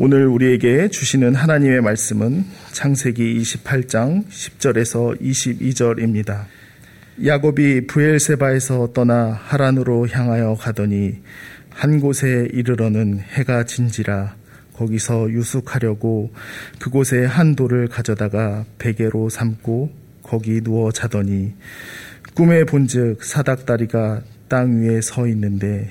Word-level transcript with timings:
오늘 0.00 0.28
우리에게 0.28 0.86
주시는 0.86 1.34
하나님의 1.34 1.80
말씀은 1.80 2.44
창세기 2.70 3.42
28장 3.42 4.28
10절에서 4.28 5.20
22절입니다. 5.20 6.44
야곱이 7.26 7.88
부엘세바에서 7.88 8.92
떠나 8.92 9.32
하란으로 9.32 10.06
향하여 10.06 10.54
가더니 10.54 11.16
한 11.70 11.98
곳에 11.98 12.46
이르러는 12.52 13.18
해가 13.18 13.64
진지라 13.64 14.36
거기서 14.74 15.32
유숙하려고 15.32 16.30
그곳에 16.78 17.24
한 17.24 17.56
돌을 17.56 17.88
가져다가 17.88 18.66
베개로 18.78 19.30
삼고 19.30 19.90
거기 20.22 20.60
누워 20.60 20.92
자더니 20.92 21.54
꿈에 22.34 22.62
본즉 22.62 23.24
사닥다리가 23.24 24.20
땅 24.46 24.80
위에 24.80 25.00
서 25.00 25.26
있는데 25.26 25.90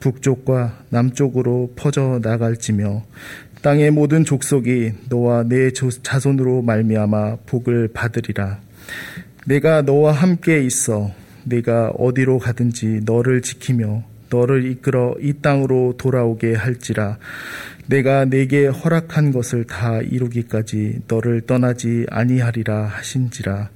북쪽과 0.00 0.84
남쪽으로 0.90 1.72
퍼져 1.76 2.20
나갈지며 2.22 3.04
땅의 3.62 3.90
모든 3.90 4.24
족속이 4.24 4.92
너와 5.08 5.44
내 5.44 5.70
자손으로 5.72 6.62
말미암아 6.62 7.38
복을 7.46 7.88
받으리라. 7.88 8.60
내가 9.46 9.82
너와 9.82 10.12
함께 10.12 10.62
있어 10.62 11.10
내가 11.44 11.88
어디로 11.90 12.38
가든지 12.38 13.00
너를 13.04 13.42
지키며 13.42 14.04
너를 14.30 14.70
이끌어 14.70 15.16
이 15.20 15.34
땅으로 15.40 15.94
돌아오게 15.96 16.54
할지라 16.54 17.18
내가 17.86 18.26
내게 18.26 18.66
허락한 18.66 19.32
것을 19.32 19.64
다 19.64 20.00
이루기까지 20.02 21.00
너를 21.08 21.40
떠나지 21.42 22.04
아니하리라 22.10 22.84
하신지라 22.84 23.70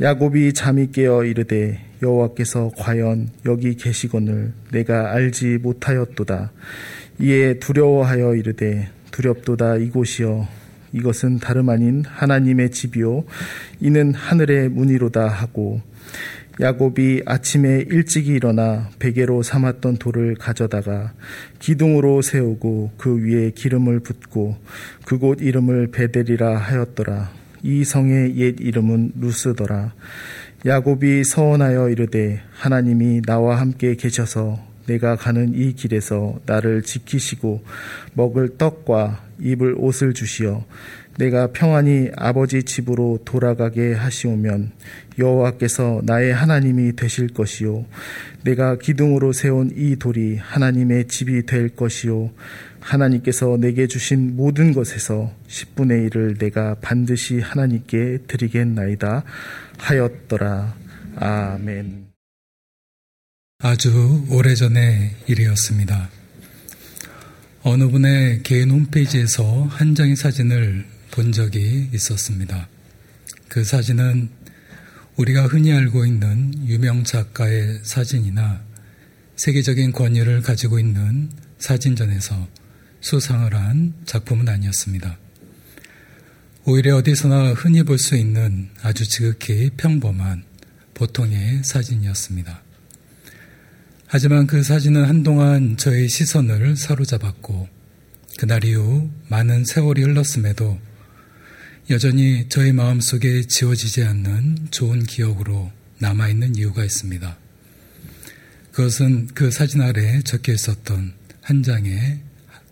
야곱이 0.00 0.52
잠이 0.52 0.92
깨어 0.92 1.24
이르되 1.24 1.80
여호와께서 2.02 2.70
과연 2.76 3.30
여기 3.46 3.74
계시거늘 3.74 4.52
내가 4.70 5.12
알지 5.12 5.58
못하였도다. 5.60 6.52
이에 7.18 7.54
두려워하여 7.54 8.36
이르되 8.36 8.90
두렵도다 9.10 9.78
이곳이여 9.78 10.46
이것은 10.92 11.40
다름 11.40 11.68
아닌 11.68 12.04
하나님의 12.06 12.70
집이요 12.70 13.24
이는 13.80 14.14
하늘의 14.14 14.68
문이로다 14.68 15.26
하고 15.26 15.80
야곱이 16.60 17.22
아침에 17.26 17.84
일찍이 17.88 18.30
일어나 18.30 18.90
베개로 19.00 19.42
삼았던 19.42 19.96
돌을 19.96 20.36
가져다가 20.36 21.12
기둥으로 21.58 22.22
세우고 22.22 22.92
그 22.98 23.16
위에 23.20 23.50
기름을 23.50 23.98
붓고 24.00 24.58
그곳 25.04 25.42
이름을 25.42 25.90
베델이라 25.90 26.56
하였더라. 26.56 27.37
이 27.62 27.84
성의 27.84 28.36
옛 28.36 28.56
이름은 28.60 29.12
루스더라. 29.20 29.94
야곱이 30.66 31.24
서원하여 31.24 31.88
이르되 31.90 32.40
하나님이 32.50 33.22
나와 33.22 33.60
함께 33.60 33.94
계셔서 33.94 34.58
내가 34.88 35.16
가는 35.16 35.54
이 35.54 35.74
길에서 35.74 36.40
나를 36.46 36.82
지키시고 36.82 37.62
먹을 38.14 38.56
떡과 38.56 39.24
입을 39.40 39.74
옷을 39.78 40.14
주시어 40.14 40.64
내가 41.18 41.48
평안히 41.48 42.10
아버지 42.16 42.62
집으로 42.62 43.18
돌아가게 43.24 43.92
하시오면 43.92 44.72
여호와께서 45.18 46.00
나의 46.04 46.32
하나님이 46.32 46.96
되실 46.96 47.28
것이요 47.28 47.84
내가 48.44 48.78
기둥으로 48.78 49.32
세운 49.32 49.70
이 49.76 49.96
돌이 49.96 50.36
하나님의 50.36 51.08
집이 51.08 51.46
될 51.46 51.68
것이요 51.68 52.30
하나님께서 52.80 53.56
내게 53.58 53.86
주신 53.86 54.36
모든 54.36 54.72
것에서 54.72 55.32
10분의 55.48 56.10
1을 56.10 56.38
내가 56.38 56.74
반드시 56.80 57.40
하나님께 57.40 58.18
드리겠나이다 58.26 59.24
하였더라 59.78 60.76
아멘 61.16 62.08
아주 63.60 64.24
오래전의 64.30 65.16
일이었습니다. 65.26 66.10
어느 67.62 67.88
분의 67.88 68.44
개인 68.44 68.70
홈페이지에서 68.70 69.64
한 69.64 69.96
장의 69.96 70.14
사진을 70.14 70.86
본 71.10 71.32
적이 71.32 71.90
있었습니다. 71.92 72.68
그 73.48 73.64
사진은 73.64 74.30
우리가 75.16 75.48
흔히 75.48 75.72
알고 75.72 76.06
있는 76.06 76.54
유명 76.68 77.02
작가의 77.02 77.80
사진이나 77.82 78.62
세계적인 79.34 79.90
권위를 79.90 80.42
가지고 80.42 80.78
있는 80.78 81.28
사진전에서 81.58 82.46
수상을 83.00 83.54
한 83.54 83.94
작품은 84.04 84.48
아니었습니다. 84.48 85.18
오히려 86.64 86.96
어디서나 86.96 87.54
흔히 87.54 87.82
볼 87.82 87.98
수 87.98 88.16
있는 88.16 88.68
아주 88.82 89.08
지극히 89.08 89.70
평범한 89.76 90.44
보통의 90.94 91.62
사진이었습니다. 91.64 92.62
하지만 94.06 94.46
그 94.46 94.62
사진은 94.62 95.04
한동안 95.04 95.76
저의 95.76 96.08
시선을 96.08 96.76
사로잡았고 96.76 97.68
그날 98.38 98.64
이후 98.64 99.10
많은 99.28 99.64
세월이 99.64 100.02
흘렀음에도 100.02 100.78
여전히 101.90 102.48
저의 102.48 102.72
마음속에 102.72 103.42
지워지지 103.42 104.04
않는 104.04 104.68
좋은 104.70 105.04
기억으로 105.04 105.72
남아있는 105.98 106.56
이유가 106.56 106.84
있습니다. 106.84 107.36
그것은 108.72 109.28
그 109.34 109.50
사진 109.50 109.80
아래 109.80 110.20
적혀 110.22 110.52
있었던 110.52 111.14
한 111.40 111.62
장의, 111.62 112.20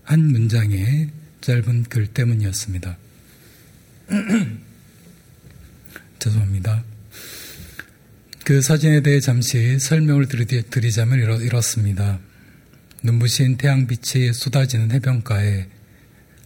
한 0.06 0.30
문장의 0.30 1.10
짧은 1.40 1.84
글 1.84 2.06
때문이었습니다. 2.06 2.96
죄송합니다. 6.20 6.84
그 8.44 8.62
사진에 8.62 9.02
대해 9.02 9.18
잠시 9.18 9.80
설명을 9.80 10.28
드리자면 10.28 11.18
이렇습니다. 11.42 12.20
눈부신 13.02 13.56
태양빛이 13.56 14.32
쏟아지는 14.32 14.92
해변가에 14.92 15.66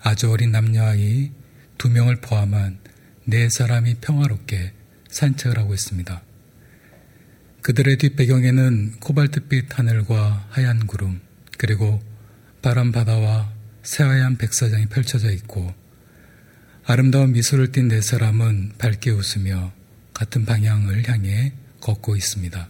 아주 0.01 0.31
어린 0.31 0.53
남녀아이 0.53 1.31
두 1.77 1.91
명을 1.91 2.17
포함한 2.17 2.79
네 3.27 3.51
사람이 3.51 3.97
평화롭게 4.01 4.73
산책을 5.11 5.59
하고 5.59 5.75
있습니다. 5.75 6.23
그들의 7.61 7.99
뒷배경에는 7.99 9.01
코발트빛 9.01 9.79
하늘과 9.79 10.47
하얀 10.49 10.87
구름, 10.87 11.21
그리고 11.59 12.01
바람 12.63 12.93
바다와 12.93 13.53
새하얀 13.83 14.37
백사장이 14.37 14.87
펼쳐져 14.87 15.31
있고 15.33 15.73
아름다운 16.85 17.33
미소를 17.33 17.73
띤 17.73 17.89
네 17.89 18.01
사람은 18.03 18.73
밝게 18.77 19.11
웃으며 19.11 19.73
같은 20.13 20.45
방향을 20.45 21.09
향해 21.09 21.55
걷고 21.81 22.17
있습니다. 22.17 22.69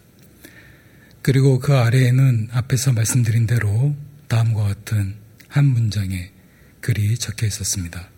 그리고 1.21 1.59
그 1.59 1.75
아래에는 1.75 2.49
앞에서 2.51 2.93
말씀드린 2.93 3.45
대로 3.45 3.95
다음과 4.29 4.63
같은 4.63 5.15
한 5.49 5.65
문장에 5.65 6.31
글이 6.79 7.17
적혀 7.17 7.45
있었습니다. 7.47 8.09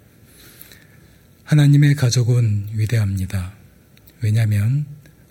하나님의 1.46 1.96
가족은 1.96 2.70
위대합니다. 2.74 3.54
왜냐하면 4.22 4.86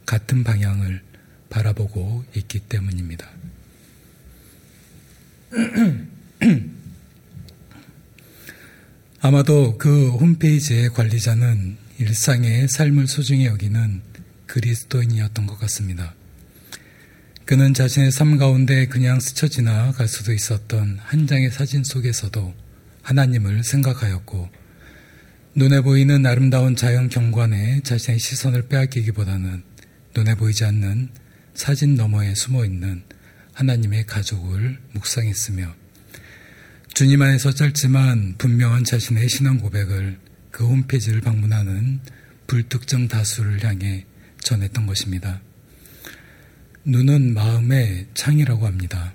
같은 0.04 0.42
방향을 0.42 1.00
바라보고 1.48 2.25
있기 2.34 2.58
때문입니다. 2.60 3.28
아마도 9.20 9.78
그 9.78 10.11
홈페이지의 10.11 10.88
관리자는 10.90 11.76
일상의 11.99 12.69
삶을 12.69 13.06
소중히 13.06 13.46
여기는 13.46 14.02
그리스도인이었던 14.46 15.46
것 15.46 15.58
같습니다. 15.61 16.14
그는 17.44 17.75
자신의 17.75 18.11
삶 18.11 18.38
가운데 18.38 18.87
그냥 18.87 19.20
스쳐 19.20 19.46
지나갈 19.46 20.08
수도 20.08 20.32
있었던 20.32 20.99
한 21.00 21.26
장의 21.26 21.50
사진 21.50 21.84
속에서도 21.84 22.55
하나님을 23.02 23.62
생각하였고 23.62 24.49
눈에 25.55 25.81
보이는 25.81 26.25
아름다운 26.25 26.76
자연 26.76 27.08
경관에 27.08 27.81
자신의 27.82 28.19
시선을 28.19 28.69
빼앗기기보다는 28.69 29.62
눈에 30.17 30.34
보이지 30.34 30.64
않는 30.64 31.11
사진 31.55 31.94
너머에 31.94 32.34
숨어 32.34 32.64
있는 32.64 33.02
하나님의 33.52 34.06
가족을 34.06 34.78
묵상했으며 34.93 35.81
주님 36.94 37.23
안에서 37.23 37.53
짧지만 37.53 38.35
분명한 38.37 38.85
자신의 38.85 39.27
신앙 39.31 39.59
고백을 39.59 40.19
그 40.50 40.67
홈페이지를 40.67 41.23
방문하는 41.23 42.00
불특정 42.47 43.09
다수를 43.09 43.65
향해 43.65 44.05
전했던 44.41 44.87
것입니다. 44.87 45.41
눈은 46.85 47.33
마음의 47.33 48.09
창이라고 48.12 48.67
합니다. 48.67 49.15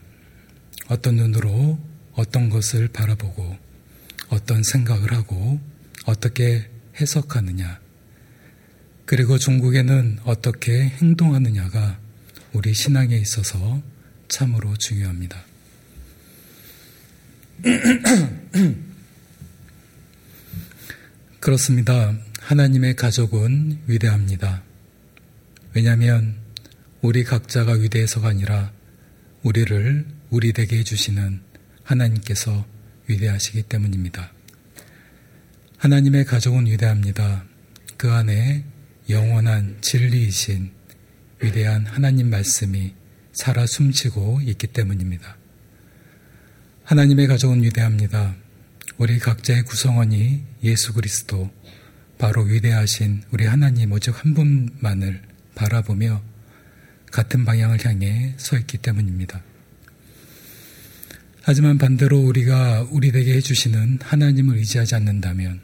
어떤 0.87 1.17
눈으로 1.17 1.79
어떤 2.13 2.49
것을 2.49 2.87
바라보고 2.87 3.55
어떤 4.29 4.63
생각을 4.63 5.13
하고 5.13 5.61
어떻게 6.05 6.67
해석하느냐, 6.99 7.79
그리고 9.05 9.37
중국에는 9.37 10.17
어떻게 10.23 10.89
행동하느냐가 10.89 11.99
우리 12.53 12.73
신앙에 12.73 13.15
있어서 13.17 13.83
참으로 14.29 14.75
중요합니다. 14.77 15.46
그렇습니다. 21.39 22.13
하나님의 22.39 22.95
가족은 22.95 23.79
위대합니다. 23.87 24.63
왜냐하면 25.73 26.35
우리 27.01 27.23
각자가 27.23 27.73
위대해서가 27.73 28.29
아니라 28.29 28.71
우리를 29.43 30.05
우리 30.29 30.53
되게 30.53 30.77
해주시는 30.79 31.41
하나님께서 31.83 32.65
위대하시기 33.07 33.63
때문입니다. 33.63 34.31
하나님의 35.77 36.25
가족은 36.25 36.67
위대합니다. 36.67 37.45
그 37.97 38.11
안에 38.11 38.63
영원한 39.09 39.77
진리이신 39.81 40.71
위대한 41.41 41.85
하나님 41.85 42.29
말씀이 42.29 42.93
살아 43.33 43.65
숨쉬고 43.65 44.41
있기 44.41 44.67
때문입니다. 44.67 45.36
하나님의 46.87 47.27
가족은 47.27 47.63
위대합니다. 47.63 48.33
우리 48.97 49.19
각자의 49.19 49.63
구성원이 49.63 50.41
예수 50.63 50.93
그리스도, 50.93 51.51
바로 52.17 52.43
위대하신 52.43 53.23
우리 53.29 53.45
하나님 53.45 53.91
오직 53.91 54.11
한 54.17 54.33
분만을 54.33 55.21
바라보며 55.53 56.21
같은 57.11 57.43
방향을 57.43 57.83
향해 57.85 58.33
서 58.37 58.57
있기 58.57 58.77
때문입니다. 58.77 59.43
하지만 61.41 61.77
반대로 61.77 62.21
우리가 62.21 62.87
우리 62.89 63.09
에게 63.09 63.33
해주시는 63.33 63.99
하나님을 64.01 64.55
의지하지 64.55 64.95
않는다면, 64.95 65.59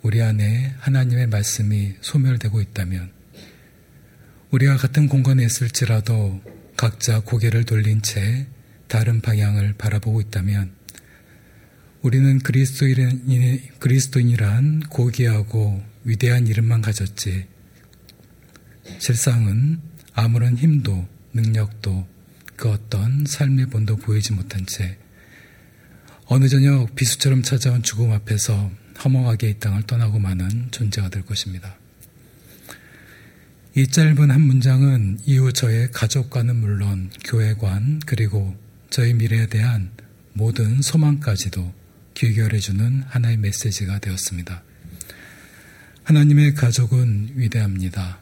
우리 0.00 0.22
안에 0.22 0.74
하나님의 0.78 1.26
말씀이 1.26 1.96
소멸되고 2.00 2.62
있다면, 2.62 3.10
우리가 4.52 4.78
같은 4.78 5.06
공간에 5.06 5.44
있을지라도 5.44 6.40
각자 6.78 7.20
고개를 7.20 7.64
돌린 7.64 8.00
채 8.00 8.46
다른 8.94 9.20
방향을 9.20 9.72
바라보고 9.72 10.20
있다면, 10.20 10.70
우리는 12.02 12.38
그리스도인, 12.38 13.60
그리스도인이란 13.80 14.84
고귀하고 14.88 15.82
위대한 16.04 16.46
이름만 16.46 16.80
가졌지, 16.80 17.44
실상은 19.00 19.80
아무런 20.12 20.56
힘도 20.56 21.08
능력도 21.32 22.06
그 22.54 22.70
어떤 22.70 23.24
삶의 23.26 23.66
본도 23.66 23.96
보이지 23.96 24.32
못한 24.32 24.64
채 24.64 24.96
어느 26.26 26.46
저녁 26.46 26.94
비수처럼 26.94 27.42
찾아온 27.42 27.82
죽음 27.82 28.12
앞에서 28.12 28.70
허망하게 29.04 29.50
이 29.50 29.58
땅을 29.58 29.82
떠나고 29.88 30.20
마는 30.20 30.68
존재가 30.70 31.08
될 31.08 31.26
것입니다. 31.26 31.76
이 33.74 33.88
짧은 33.88 34.30
한 34.30 34.40
문장은 34.40 35.18
이후 35.26 35.52
저의 35.52 35.90
가족과는 35.90 36.54
물론 36.54 37.10
교회관 37.24 37.98
그리고 38.06 38.62
저의 38.94 39.12
미래에 39.14 39.48
대한 39.48 39.90
모든 40.34 40.80
소망까지도 40.80 41.74
귀결해주는 42.14 43.02
하나의 43.08 43.38
메시지가 43.38 43.98
되었습니다. 43.98 44.62
하나님의 46.04 46.54
가족은 46.54 47.32
위대합니다. 47.34 48.20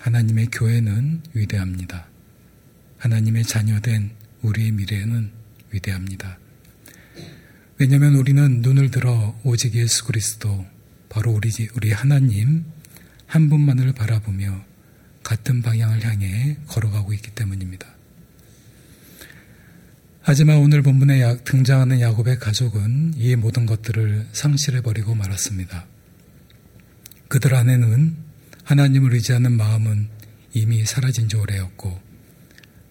하나님의 0.00 0.46
교회는 0.52 1.20
위대합니다. 1.34 2.06
하나님의 2.96 3.44
자녀된 3.44 4.12
우리의 4.40 4.70
미래는 4.70 5.30
위대합니다. 5.70 6.38
왜냐하면 7.76 8.14
우리는 8.14 8.62
눈을 8.62 8.90
들어 8.90 9.38
오직 9.44 9.74
예수 9.74 10.06
그리스도, 10.06 10.64
바로 11.10 11.30
우리, 11.32 11.50
우리 11.76 11.92
하나님 11.92 12.64
한 13.26 13.50
분만을 13.50 13.92
바라보며 13.92 14.64
같은 15.22 15.60
방향을 15.60 16.02
향해 16.04 16.56
걸어가고 16.68 17.12
있기 17.12 17.32
때문입니다. 17.32 17.43
하지만 20.26 20.56
오늘 20.56 20.80
본문에 20.80 21.44
등장하는 21.44 22.00
야곱의 22.00 22.38
가족은 22.38 23.12
이 23.14 23.36
모든 23.36 23.66
것들을 23.66 24.26
상실해버리고 24.32 25.14
말았습니다. 25.14 25.84
그들 27.28 27.54
안에는 27.54 28.16
하나님을 28.64 29.12
의지하는 29.12 29.52
마음은 29.52 30.08
이미 30.54 30.82
사라진 30.86 31.28
지 31.28 31.36
오래였고 31.36 32.00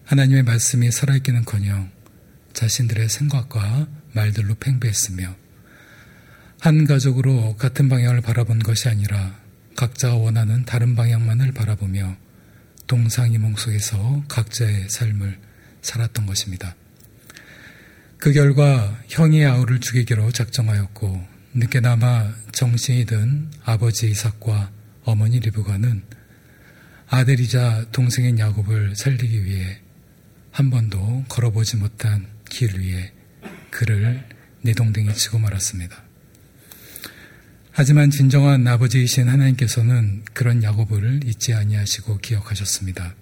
하나님의 0.04 0.44
말씀이 0.44 0.92
살아있기는커녕 0.92 1.90
자신들의 2.52 3.08
생각과 3.08 3.88
말들로 4.12 4.54
팽배했으며 4.54 5.34
한 6.60 6.84
가족으로 6.84 7.56
같은 7.56 7.88
방향을 7.88 8.20
바라본 8.20 8.60
것이 8.60 8.88
아니라 8.88 9.40
각자가 9.74 10.14
원하는 10.14 10.64
다른 10.64 10.94
방향만을 10.94 11.50
바라보며 11.50 12.16
동상이몽 12.86 13.56
속에서 13.56 14.22
각자의 14.28 14.88
삶을 14.88 15.40
살았던 15.82 16.26
것입니다. 16.26 16.76
그 18.24 18.32
결과 18.32 18.98
형이 19.08 19.44
아우를 19.44 19.80
죽이기로 19.80 20.32
작정하였고 20.32 21.22
늦게나마 21.52 22.32
정신이 22.52 23.04
든 23.04 23.50
아버지 23.62 24.08
이삭과 24.08 24.70
어머니 25.04 25.40
리브가는 25.40 26.02
아들이자 27.06 27.84
동생인 27.92 28.38
야곱을 28.38 28.96
살리기 28.96 29.44
위해 29.44 29.78
한 30.50 30.70
번도 30.70 31.26
걸어보지 31.28 31.76
못한 31.76 32.26
길 32.48 32.80
위에 32.80 33.12
그를 33.68 34.26
내동댕이 34.62 35.12
치고 35.12 35.38
말았습니다. 35.38 36.02
하지만 37.72 38.10
진정한 38.10 38.66
아버지이신 38.66 39.28
하나님께서는 39.28 40.24
그런 40.32 40.62
야곱을 40.62 41.24
잊지 41.26 41.52
아니하시고 41.52 42.20
기억하셨습니다. 42.20 43.16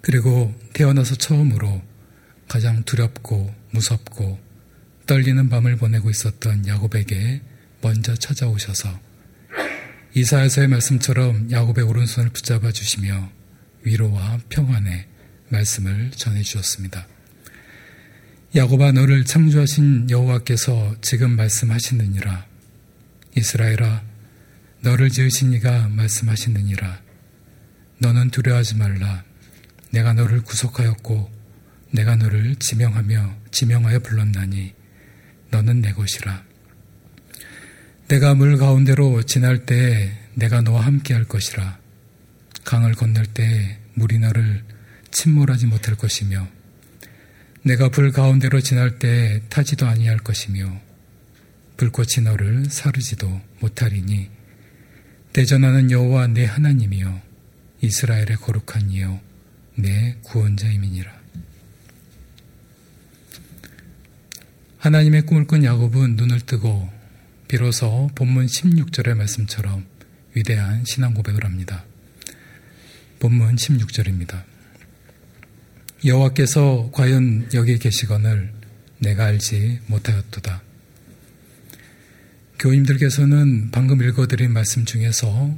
그리고 0.00 0.58
태어나서 0.72 1.16
처음으로 1.16 1.82
가장 2.48 2.82
두렵고 2.84 3.63
무섭고 3.74 4.38
떨리는 5.06 5.48
밤을 5.48 5.76
보내고 5.76 6.08
있었던 6.08 6.66
야곱에게 6.66 7.42
먼저 7.82 8.14
찾아오셔서 8.14 8.98
이사야서의 10.14 10.68
말씀처럼 10.68 11.50
야곱의 11.50 11.84
오른손을 11.84 12.30
붙잡아 12.30 12.70
주시며 12.72 13.30
위로와 13.82 14.38
평안의 14.48 15.06
말씀을 15.48 16.12
전해 16.12 16.42
주셨습니다. 16.42 17.06
야곱아 18.54 18.92
너를 18.92 19.24
창조하신 19.24 20.10
여호와께서 20.10 20.96
지금 21.00 21.34
말씀하시느니라. 21.36 22.46
이스라엘아 23.36 24.02
너를 24.80 25.10
지으신 25.10 25.52
이가 25.52 25.88
말씀하시느니라. 25.88 27.02
너는 27.98 28.30
두려워하지 28.30 28.76
말라. 28.76 29.24
내가 29.90 30.12
너를 30.12 30.42
구속하였고 30.42 31.30
내가 31.94 32.16
너를 32.16 32.56
지명하며 32.56 33.36
지명하여 33.50 34.00
불렀나니 34.00 34.74
너는 35.50 35.80
내 35.80 35.92
것이라 35.92 36.44
내가 38.08 38.34
물 38.34 38.58
가운데로 38.58 39.22
지날 39.22 39.64
때 39.64 40.12
내가 40.34 40.60
너와 40.60 40.84
함께 40.84 41.14
할 41.14 41.24
것이라. 41.24 41.78
강을 42.64 42.94
건널 42.94 43.24
때 43.24 43.78
물이 43.94 44.18
너를 44.18 44.62
침몰하지 45.10 45.66
못할 45.66 45.94
것이며 45.94 46.46
내가 47.62 47.88
불 47.88 48.10
가운데로 48.10 48.60
지날 48.60 48.98
때 48.98 49.42
타지도 49.48 49.86
아니할 49.86 50.18
것이며 50.18 50.80
불꽃이 51.76 52.24
너를 52.24 52.66
사르지도 52.66 53.40
못하리니 53.60 54.28
대전하는 55.32 55.90
여호와 55.90 56.28
내 56.28 56.44
하나님이여 56.44 57.22
이스라엘의 57.80 58.36
거룩한 58.36 58.90
이여 58.90 59.20
내 59.76 60.16
구원자임이니라. 60.22 61.23
하나님의 64.84 65.22
꿈을 65.22 65.46
꾼 65.46 65.64
야곱은 65.64 66.16
눈을 66.16 66.42
뜨고 66.42 66.90
비로소 67.48 68.10
본문 68.14 68.44
16절의 68.44 69.14
말씀처럼 69.14 69.86
위대한 70.34 70.84
신앙 70.84 71.14
고백을 71.14 71.42
합니다. 71.42 71.86
본문 73.18 73.56
16절입니다. 73.56 74.42
여호와께서 76.04 76.90
과연 76.92 77.48
여기 77.54 77.78
계시거늘 77.78 78.52
내가 78.98 79.24
알지 79.24 79.80
못하였도다. 79.86 80.62
교인들께서는 82.58 83.70
방금 83.70 84.02
읽어드린 84.02 84.52
말씀 84.52 84.84
중에서 84.84 85.56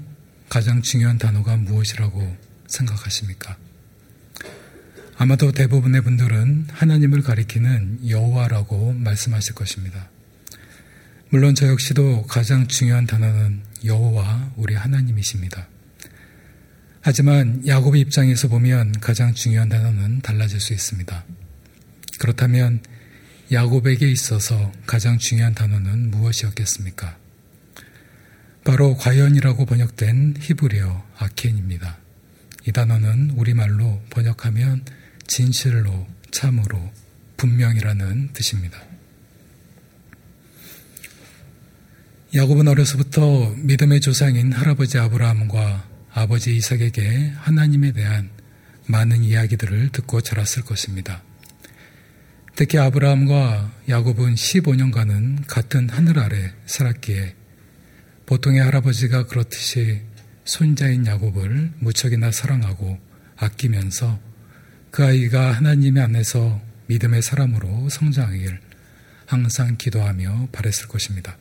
가장 0.49 0.83
중요한 0.83 1.18
단어가 1.18 1.56
무엇이라고 1.56 2.37
생각하십니까? 2.68 3.56
아마도 5.18 5.50
대부분의 5.50 6.02
분들은 6.02 6.66
하나님을 6.70 7.23
가리키는 7.23 8.08
여호와라고 8.08 8.92
말씀하실 8.92 9.54
것입니다. 9.54 10.11
물론 11.30 11.54
저 11.54 11.66
역시도 11.68 12.26
가장 12.26 12.66
중요한 12.68 13.06
단어는 13.06 13.62
여호와 13.85 14.52
우리 14.56 14.75
하나님이십니다. 14.75 15.68
하지만 17.00 17.66
야곱의 17.66 18.00
입장에서 18.02 18.49
보면 18.49 18.92
가장 19.00 19.32
중요한 19.32 19.70
단어는 19.70 20.20
달라질 20.20 20.61
수 20.61 20.75
있습니다. 20.75 21.25
그렇다면 22.18 22.82
야곱에게 23.50 24.11
있어서 24.11 24.73
가장 24.87 25.16
중요한 25.18 25.54
단어는 25.54 26.11
무엇이었겠습니까? 26.11 27.16
바로 28.64 28.96
과연이라고 28.96 29.64
번역된 29.64 30.35
히브리어 30.40 31.06
아켄입니다. 31.18 31.99
이 32.66 32.73
단어는 32.73 33.30
우리말로 33.37 34.02
번역하면 34.11 34.85
진실로, 35.26 36.06
참으로, 36.30 36.92
분명이라는 37.37 38.33
뜻입니다. 38.33 38.80
야곱은 42.35 42.68
어려서부터 42.68 43.54
믿음의 43.56 44.00
조상인 44.00 44.52
할아버지 44.52 44.99
아브라함과 44.99 45.88
아버지 46.12 46.56
이삭에게 46.56 47.33
하나님에 47.37 47.92
대한 47.92 48.30
많은 48.87 49.23
이야기들을 49.23 49.90
듣고 49.90 50.21
자랐을 50.21 50.64
것입니다. 50.64 51.23
특히 52.54 52.78
아브라함과 52.78 53.73
야곱은 53.88 54.35
15년간은 54.35 55.47
같은 55.47 55.88
하늘 55.90 56.18
아래 56.18 56.52
살았기에 56.66 57.35
보통의 58.26 58.61
할아버지가 58.61 59.26
그렇듯이 59.26 60.00
손자인 60.45 61.06
야곱을 61.06 61.73
무척이나 61.78 62.30
사랑하고 62.30 62.99
아끼면서 63.37 64.18
그 64.96 65.04
아이가 65.04 65.52
하나님의 65.52 66.02
안에서 66.04 66.58
믿음의 66.86 67.20
사람으로 67.20 67.90
성장하길 67.90 68.58
항상 69.26 69.76
기도하며 69.76 70.48
바랬을 70.52 70.88
것입니다. 70.88 71.36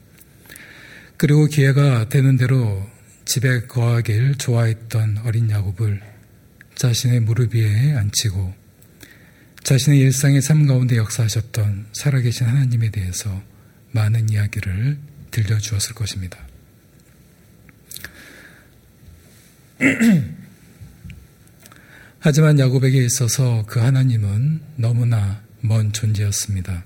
그리고 1.16 1.46
기회가 1.46 2.10
되는 2.10 2.36
대로 2.36 2.86
집에 3.24 3.62
거하길 3.62 4.36
좋아했던 4.40 5.20
어린 5.24 5.50
야곱을 5.50 6.02
자신의 6.76 7.22
무릎 7.22 7.56
위에 7.56 7.94
앉히고 7.94 8.54
자신의 9.64 10.00
일상의 10.00 10.42
삶 10.42 10.68
가운데 10.68 10.98
역사하셨던 10.98 11.86
살아계신 11.94 12.48
하나님에 12.48 12.92
대해서 12.92 13.42
많은 13.92 14.32
이야기를 14.32 14.98
들려주었을 15.32 15.96
것입니다. 15.96 16.46
하지만 22.28 22.58
야곱에게 22.58 23.06
있어서 23.06 23.64
그 23.68 23.80
하나님은 23.80 24.60
너무나 24.78 25.44
먼 25.62 25.94
존재였습니다. 25.94 26.84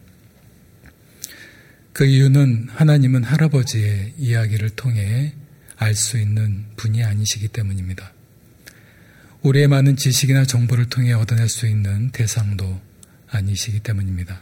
그 1.94 2.04
이유는 2.04 2.68
하나님은 2.70 3.24
할아버지의 3.24 4.16
이야기를 4.18 4.72
통해 4.72 5.34
알 5.78 5.96
수 5.96 6.20
있는 6.20 6.66
분이 6.76 7.06
아니시기 7.06 7.48
때문입니다. 7.48 8.12
우리의 9.42 9.70
많은 9.70 9.96
지식이나 9.96 10.44
정보를 10.44 10.90
통해 10.90 11.14
얻어낼 11.14 11.48
수 11.48 11.68
있는 11.68 12.10
대상도 12.12 12.82
아니시기 13.30 13.80
때문입니다. 13.80 14.42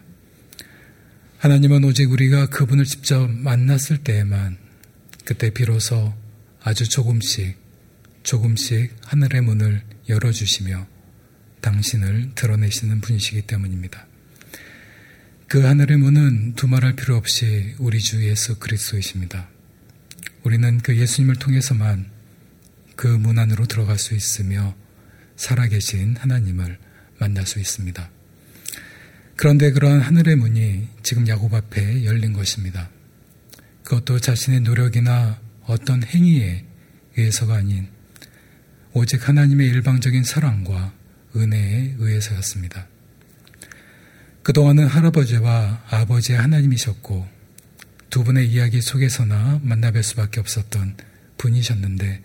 하나님은 1.38 1.84
오직 1.84 2.12
우리가 2.12 2.48
그분을 2.48 2.86
직접 2.86 3.30
만났을 3.30 4.00
때에만 4.00 4.58
그때 5.25 5.51
비로소 5.51 6.16
아주 6.63 6.89
조금씩 6.89 7.66
조금씩 8.27 8.93
하늘의 9.05 9.39
문을 9.39 9.81
열어주시며 10.10 10.86
당신을 11.62 12.31
드러내시는 12.36 13.00
분이시기 13.00 13.43
때문입니다. 13.43 14.05
그 15.48 15.63
하늘의 15.63 15.96
문은 15.96 16.55
두말할 16.55 16.98
필요 16.98 17.15
없이 17.15 17.74
우리 17.79 18.01
주 18.01 18.27
예수 18.27 18.60
그리스도이십니다. 18.60 19.48
우리는 20.43 20.77
그 20.79 20.98
예수님을 20.98 21.38
통해서만 21.38 22.12
그 22.98 23.07
문 23.07 23.39
안으로 23.39 23.65
들어갈 23.65 23.98
수 23.98 24.13
있으며 24.13 24.75
살아계신 25.38 26.17
하나님을 26.17 26.79
만날 27.19 27.46
수 27.46 27.60
있습니다. 27.60 28.12
그런데 29.38 29.72
그러한 29.72 30.01
하늘의 30.01 30.36
문이 30.36 30.89
지금 31.01 31.25
야곱 31.29 31.53
앞에 31.53 32.03
열린 32.03 32.34
것입니다. 32.34 32.89
그것도 33.86 34.19
자신의 34.19 34.62
노력이나 34.62 35.39
어떤 35.62 36.03
행위에 36.03 36.65
의해서가 37.15 37.55
아닌 37.55 37.88
오직 38.94 39.27
하나님의 39.27 39.67
일방적인 39.67 40.24
사랑과 40.24 40.94
은혜에 41.36 41.96
의해서였습니다. 42.00 42.88
그동안은 44.44 44.88
할아버지와 44.88 45.84
아버지의 45.89 46.39
하나님이셨고 46.39 47.27
두 48.10 48.24
분의 48.24 48.50
이야기 48.50 48.82
속에서나 48.82 49.62
만나뵐 49.63 50.01
수밖에 50.03 50.39
없었던 50.39 50.96
분이셨는데 51.38 52.24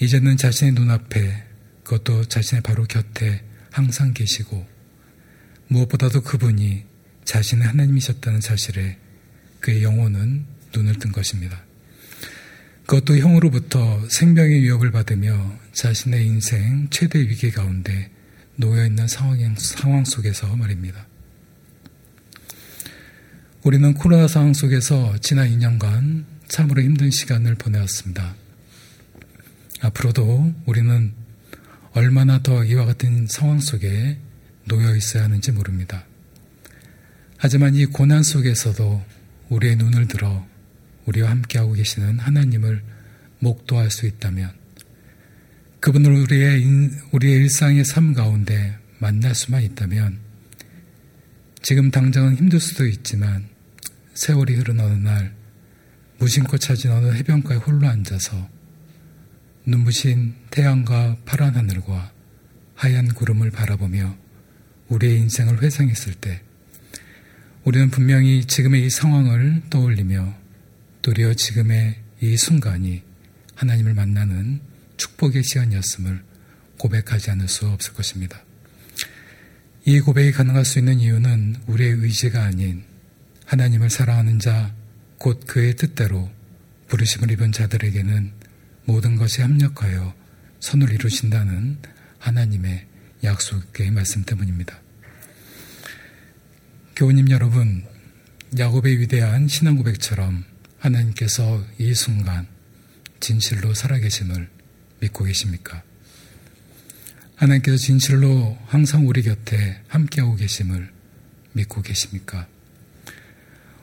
이제는 0.00 0.36
자신의 0.36 0.74
눈앞에 0.74 1.44
그것도 1.82 2.26
자신의 2.26 2.62
바로 2.62 2.84
곁에 2.84 3.42
항상 3.70 4.12
계시고 4.12 4.66
무엇보다도 5.68 6.22
그분이 6.22 6.84
자신의 7.24 7.66
하나님이셨다는 7.66 8.40
사실에 8.40 8.98
그의 9.60 9.82
영혼은 9.82 10.44
눈을 10.74 10.98
뜬 10.98 11.10
것입니다. 11.10 11.64
그것도 12.86 13.16
형으로부터 13.16 14.06
생명의 14.10 14.62
위협을 14.62 14.90
받으며 14.90 15.58
자신의 15.72 16.26
인생 16.26 16.86
최대 16.90 17.18
위기 17.18 17.50
가운데 17.50 18.10
놓여 18.56 18.84
있는 18.84 19.08
상황, 19.08 20.04
속에서 20.04 20.54
말입니다. 20.54 21.06
우리는 23.62 23.94
코로나 23.94 24.28
상황 24.28 24.52
속에서 24.52 25.16
지난 25.20 25.48
2년간 25.48 26.24
참으로 26.48 26.82
힘든 26.82 27.10
시간을 27.10 27.54
보내왔습니다. 27.54 28.34
앞으로도 29.80 30.52
우리는 30.66 31.12
얼마나 31.92 32.42
더 32.42 32.64
이와 32.64 32.84
같은 32.84 33.26
상황 33.26 33.60
속에 33.60 34.18
놓여 34.66 34.94
있어야 34.94 35.24
하는지 35.24 35.52
모릅니다. 35.52 36.04
하지만 37.38 37.74
이 37.74 37.86
고난 37.86 38.22
속에서도 38.22 39.02
우리의 39.48 39.76
눈을 39.76 40.06
들어 40.06 40.46
우리와 41.06 41.30
함께하고 41.30 41.72
계시는 41.72 42.18
하나님을 42.18 42.82
목도할 43.38 43.90
수 43.90 44.06
있다면 44.06 44.52
그분을 45.80 46.12
우리의, 46.12 46.62
인, 46.62 46.98
우리의 47.12 47.40
일상의 47.40 47.84
삶 47.84 48.14
가운데 48.14 48.78
만날 48.98 49.34
수만 49.34 49.62
있다면 49.62 50.18
지금 51.62 51.90
당장은 51.90 52.36
힘들 52.36 52.58
수도 52.60 52.86
있지만 52.86 53.48
세월이 54.14 54.54
흐른 54.54 54.80
어느 54.80 54.94
날 54.94 55.34
무심코 56.18 56.56
찾은 56.56 56.90
어느 56.90 57.12
해변가에 57.14 57.58
홀로 57.58 57.88
앉아서 57.88 58.48
눈부신 59.66 60.34
태양과 60.50 61.18
파란 61.24 61.54
하늘과 61.54 62.12
하얀 62.74 63.08
구름을 63.08 63.50
바라보며 63.50 64.16
우리의 64.88 65.18
인생을 65.20 65.62
회상했을 65.62 66.14
때 66.14 66.42
우리는 67.64 67.90
분명히 67.90 68.44
지금의 68.44 68.86
이 68.86 68.90
상황을 68.90 69.62
떠올리며 69.70 70.43
도리어 71.04 71.34
지금의 71.34 71.96
이 72.22 72.34
순간이 72.38 73.02
하나님을 73.56 73.92
만나는 73.92 74.62
축복의 74.96 75.44
시간이었음을 75.44 76.24
고백하지 76.78 77.30
않을 77.32 77.46
수 77.46 77.66
없을 77.66 77.92
것입니다. 77.92 78.42
이 79.84 80.00
고백이 80.00 80.32
가능할 80.32 80.64
수 80.64 80.78
있는 80.78 81.00
이유는 81.00 81.56
우리의 81.66 81.90
의지가 81.90 82.42
아닌 82.42 82.84
하나님을 83.44 83.90
사랑하는 83.90 84.38
자, 84.38 84.74
곧 85.18 85.42
그의 85.46 85.76
뜻대로 85.76 86.30
부르심을 86.88 87.30
입은 87.32 87.52
자들에게는 87.52 88.32
모든 88.86 89.16
것이 89.16 89.42
합력하여 89.42 90.14
선을 90.60 90.90
이루신다는 90.90 91.80
하나님의 92.18 92.86
약속의 93.22 93.90
말씀 93.90 94.24
때문입니다. 94.24 94.80
교우님 96.96 97.30
여러분, 97.30 97.84
야곱의 98.58 99.00
위대한 99.00 99.48
신앙 99.48 99.76
고백처럼 99.76 100.53
하나님께서 100.84 101.64
이 101.78 101.94
순간 101.94 102.46
진실로 103.18 103.72
살아계심을 103.72 104.48
믿고 105.00 105.24
계십니까? 105.24 105.82
하나님께서 107.36 107.78
진실로 107.78 108.58
항상 108.66 109.08
우리 109.08 109.22
곁에 109.22 109.80
함께하고 109.88 110.36
계심을 110.36 110.90
믿고 111.52 111.80
계십니까? 111.82 112.46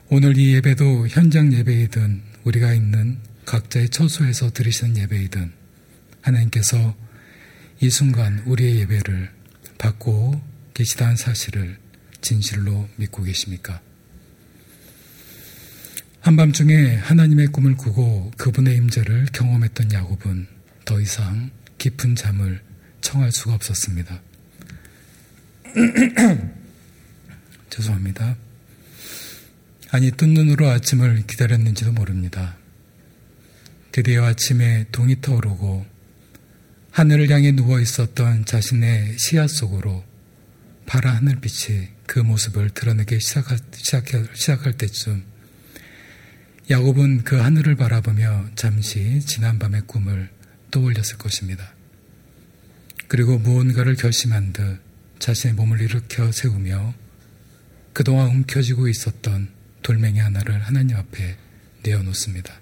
오늘 0.10 0.38
이 0.38 0.54
예배도 0.54 1.08
현장 1.08 1.52
예배이든 1.52 2.22
우리가 2.44 2.74
있는 2.74 3.20
각자의 3.46 3.90
처소에서 3.90 4.52
드리시는 4.52 4.98
예배이든 4.98 5.52
하나님께서 6.22 6.96
이 7.80 7.90
순간 7.90 8.40
우리의 8.46 8.82
예배를 8.82 9.32
받고 9.80 10.40
계시다는 10.76 11.16
사실을 11.16 11.78
진실로 12.22 12.88
믿고 12.98 13.24
계십니까? 13.24 13.82
한밤중에 16.22 16.98
하나님의 16.98 17.48
꿈을 17.48 17.76
꾸고 17.76 18.32
그분의 18.38 18.76
임재를 18.78 19.26
경험했던 19.34 19.92
야곱은 19.92 20.48
더 20.86 21.02
이상 21.02 21.50
깊은 21.80 22.16
잠을 22.16 22.62
청할 23.02 23.32
수가 23.32 23.56
없었습니다. 23.56 24.22
죄송합니다. 27.72 28.36
아니 29.90 30.12
뜬 30.12 30.36
눈으로 30.36 30.70
아침을 30.70 31.26
기다렸는지도 31.26 31.92
모릅니다. 31.92 32.56
드디어 33.92 34.26
아침에 34.26 34.86
동이 34.92 35.20
터오르고 35.22 35.88
하늘을 36.92 37.32
향해 37.32 37.52
누워 37.52 37.80
있었던 37.80 38.46
자신의 38.46 39.18
시야 39.18 39.48
속으로 39.48 40.04
파란 40.86 41.16
하늘빛이 41.16 41.88
그 42.06 42.20
모습을 42.20 42.70
드러내기 42.70 43.20
시작할, 43.20 43.58
시작할, 43.74 44.28
시작할 44.36 44.74
때쯤 44.74 45.31
야곱은 46.72 47.26
그 47.26 47.36
하늘을 47.36 47.76
바라보며 47.76 48.52
잠시 48.56 49.20
지난 49.26 49.60
밤의 49.60 49.82
꿈을 49.88 50.30
떠올렸을 50.72 51.18
것입니다. 51.18 51.74
그리고 53.10 53.38
무언가를 53.38 53.96
결심한 53.96 54.54
듯 54.54 54.80
자신의 55.20 55.56
몸을 55.56 55.82
일으켜 55.82 56.32
세우며 56.32 56.94
그동안 57.92 58.30
움켜쥐고 58.30 58.88
있었던 58.88 59.50
돌멩이 59.84 60.20
하나를 60.20 60.62
하나님 60.62 60.96
앞에 60.96 61.36
내어놓습니다. 61.84 62.54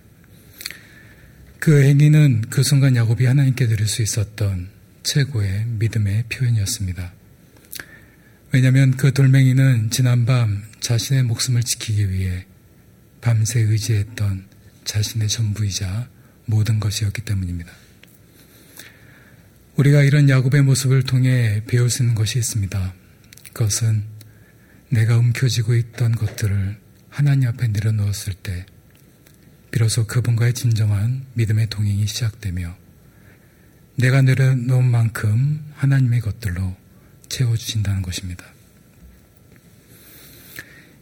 그 1.59 1.83
행위는 1.83 2.45
그 2.49 2.63
순간 2.63 2.95
야곱이 2.95 3.27
하나님께 3.27 3.67
드릴 3.67 3.87
수 3.87 4.01
있었던 4.01 4.69
최고의 5.03 5.65
믿음의 5.67 6.23
표현이었습니다. 6.29 7.13
왜냐하면 8.53 8.97
그 8.97 9.13
돌멩이는 9.13 9.91
지난밤 9.91 10.63
자신의 10.79 11.23
목숨을 11.25 11.61
지키기 11.61 12.09
위해 12.09 12.47
밤새 13.21 13.59
의지했던 13.59 14.47
자신의 14.85 15.27
전부이자 15.27 16.09
모든 16.45 16.79
것이었기 16.79 17.21
때문입니다. 17.21 17.71
우리가 19.75 20.03
이런 20.03 20.29
야곱의 20.29 20.63
모습을 20.63 21.03
통해 21.03 21.63
배울 21.67 21.89
수 21.89 22.03
있는 22.03 22.15
것이 22.15 22.38
있습니다. 22.39 22.93
그것은 23.53 24.03
내가 24.89 25.17
움켜쥐고 25.17 25.75
있던 25.75 26.13
것들을 26.13 26.77
하나님 27.09 27.47
앞에 27.49 27.67
내려놓았을 27.67 28.33
때 28.33 28.65
비로소 29.71 30.07
그분과의 30.07 30.53
진정한 30.53 31.25
믿음의 31.33 31.67
동행이 31.67 32.07
시작되며 32.07 32.75
내가 33.95 34.21
내려놓은 34.21 34.89
만큼 34.89 35.63
하나님의 35.75 36.21
것들로 36.21 36.75
채워주신다는 37.29 38.01
것입니다. 38.01 38.45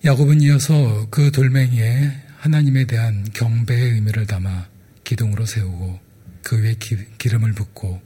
야곱은 0.07 0.39
이어서 0.39 1.05
그 1.09 1.31
돌멩이에 1.33 2.13
하나님에 2.37 2.85
대한 2.85 3.25
경배의 3.33 3.91
의미를 3.91 4.25
담아 4.25 4.69
기둥으로 5.03 5.45
세우고 5.45 5.99
그 6.43 6.63
위에 6.63 6.75
기, 6.75 7.27
름을 7.27 7.51
붓고 7.51 8.01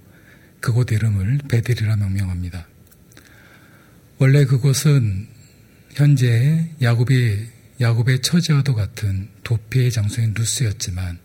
그곳 0.60 0.92
이름을 0.92 1.42
베델이라 1.48 1.98
명명합니다. 1.98 2.68
원래 4.18 4.46
그곳은 4.46 5.28
현재 5.94 6.72
야곱이 6.82 7.46
야곱의 7.80 8.24
처지와도 8.24 8.74
같은 8.74 9.30
도피의 9.44 9.92
장소인 9.92 10.34
루스였지만 10.36 11.20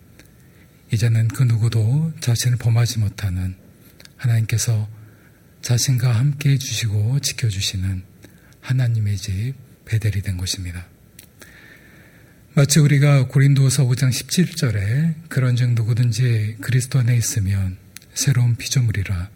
이제는 0.93 1.29
그 1.29 1.41
누구도 1.41 2.13
자신을 2.19 2.59
범하지 2.59 2.99
못하는 2.99 3.55
하나님께서 4.15 4.87
자신과 5.63 6.11
함께 6.11 6.51
해주시고 6.51 7.21
지켜주시는 7.21 8.03
하나님의 8.61 9.17
집 9.17 9.66
베델이 9.87 10.21
된 10.21 10.37
것입니다. 10.37 10.85
마치 12.53 12.79
우리가 12.79 13.27
고린도서 13.27 13.85
5장 13.85 14.09
17절에 14.09 15.29
그런즉 15.29 15.71
누구든지 15.73 16.57
그리스도 16.61 16.99
안에 16.99 17.15
있으면 17.15 17.77
새로운 18.13 18.55
피조물이라 18.55 19.29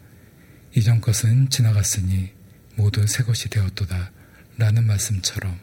이전 0.76 1.02
것은 1.02 1.50
지나갔으니 1.50 2.32
모두 2.76 3.06
새 3.06 3.24
것이 3.24 3.50
되었도다 3.50 4.12
라는 4.58 4.88
말씀처럼 4.88 5.60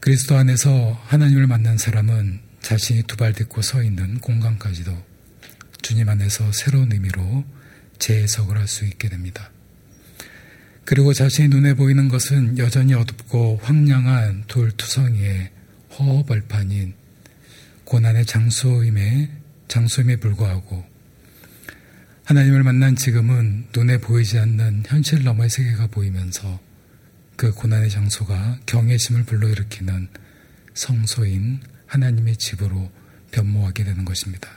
그리스도 0.00 0.36
안에서 0.36 0.92
하나님을 1.06 1.46
만난 1.46 1.76
사람은 1.78 2.40
자신이 2.60 3.02
두 3.04 3.16
발 3.16 3.32
딛고 3.32 3.62
서 3.62 3.82
있는 3.82 4.18
공간까지도 4.20 4.96
주님 5.82 6.08
안에서 6.08 6.52
새로운 6.52 6.92
의미로 6.92 7.44
재해석을 7.98 8.56
할 8.56 8.68
수 8.68 8.84
있게 8.84 9.08
됩니다. 9.08 9.50
그리고 10.88 11.12
자신의 11.12 11.50
눈에 11.50 11.74
보이는 11.74 12.08
것은 12.08 12.56
여전히 12.56 12.94
어둡고 12.94 13.60
황량한 13.62 14.44
돌투성이의 14.48 15.50
허허벌판인 15.92 16.94
고난의 17.84 18.24
장소임에 18.24 19.28
장소임에 19.68 20.16
불구하고 20.16 20.82
하나님을 22.24 22.62
만난 22.62 22.96
지금은 22.96 23.66
눈에 23.76 23.98
보이지 23.98 24.38
않는 24.38 24.84
현실 24.86 25.24
너머의 25.24 25.50
세계가 25.50 25.88
보이면서 25.88 26.58
그 27.36 27.52
고난의 27.52 27.90
장소가 27.90 28.60
경외심을 28.64 29.24
불러일으키는 29.24 30.08
성소인 30.72 31.60
하나님의 31.84 32.38
집으로 32.38 32.90
변모하게 33.32 33.84
되는 33.84 34.06
것입니다. 34.06 34.48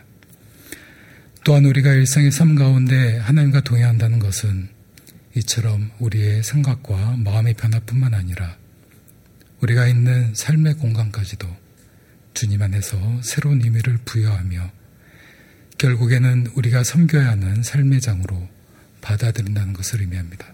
또한 1.43 1.65
우리가 1.65 1.91
일상의 1.91 2.31
삶 2.31 2.55
가운데 2.55 3.17
하나님과 3.17 3.59
동행한다는 3.65 4.19
것은 4.19 4.69
이처럼 5.35 5.91
우리의 5.99 6.43
생각과 6.43 7.17
마음의 7.17 7.53
변화뿐만 7.53 8.13
아니라 8.13 8.57
우리가 9.61 9.87
있는 9.87 10.33
삶의 10.35 10.75
공간까지도 10.75 11.47
주님 12.33 12.61
안에서 12.61 13.21
새로운 13.21 13.61
의미를 13.61 13.97
부여하며 14.05 14.71
결국에는 15.77 16.47
우리가 16.55 16.83
섬겨야 16.83 17.29
하는 17.29 17.63
삶의 17.63 18.01
장으로 18.01 18.47
받아들인다는 19.01 19.73
것을 19.73 20.01
의미합니다. 20.01 20.53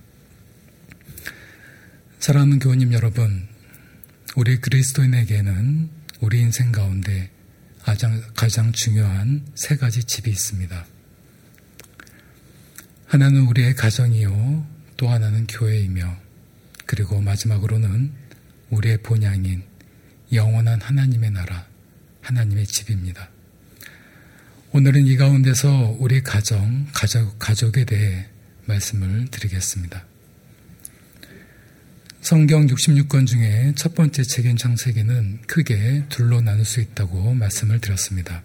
사랑하는 2.20 2.60
교우님 2.60 2.94
여러분, 2.94 3.48
우리 4.36 4.60
그리스도인에게는 4.60 5.90
우리 6.22 6.40
인생 6.40 6.72
가운데 6.72 7.30
가장, 8.36 8.72
중요한 8.72 9.46
세 9.56 9.76
가지 9.76 10.04
집이 10.04 10.30
있습니다. 10.30 10.86
하나는 13.08 13.48
우리의 13.48 13.74
가정이요, 13.74 14.68
또 14.98 15.08
하나는 15.08 15.48
교회이며, 15.48 16.18
그리고 16.86 17.22
마지막으로는 17.22 18.12
우리의 18.70 18.98
본향인 18.98 19.64
영원한 20.34 20.82
하나님의 20.82 21.32
나라, 21.32 21.66
하나님의 22.22 22.68
집입니다. 22.68 23.30
오늘은 24.74 25.08
이 25.08 25.16
가운데서 25.16 25.96
우리 26.00 26.22
가정, 26.22 26.86
가족, 26.94 27.40
가족에 27.40 27.86
대해 27.86 28.26
말씀을 28.66 29.28
드리겠습니다. 29.32 30.06
성경 32.20 32.68
66권 32.68 33.26
중에 33.26 33.72
첫 33.78 33.96
번째 33.96 34.22
책인 34.22 34.58
창세기는 34.58 35.44
크게 35.48 36.04
둘로 36.10 36.42
나눌 36.42 36.66
수 36.66 36.82
있다고 36.82 37.34
말씀을 37.36 37.80
드렸습니다. 37.80 38.44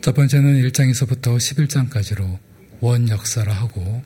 첫 0.00 0.12
번째는 0.12 0.60
1장에서부터 0.68 1.36
11장까지로 1.36 2.45
원 2.80 3.08
역사라 3.08 3.52
하고 3.52 4.02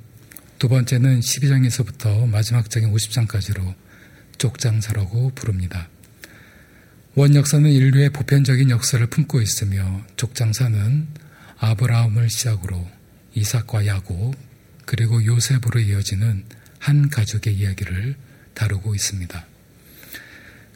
두 0.59 0.69
번째는 0.69 1.21
12장에서부터 1.21 2.29
마지막 2.29 2.71
장인 2.71 2.93
50장까지로 2.93 3.75
족장사라고 4.39 5.31
부릅니다. 5.35 5.89
원 7.15 7.35
역사는 7.35 7.69
인류의 7.69 8.11
보편적인 8.11 8.71
역사를 8.71 9.05
품고 9.07 9.41
있으며 9.41 10.03
족장사는 10.17 11.09
아브라함을 11.59 12.31
시작으로 12.31 12.89
이삭과 13.35 13.87
야곱 13.87 14.37
그리고 14.87 15.25
요셉으로 15.25 15.81
이어지는 15.81 16.45
한 16.79 17.11
가족의 17.11 17.55
이야기를 17.55 18.17
다루고 18.55 18.95
있습니다. 18.95 19.47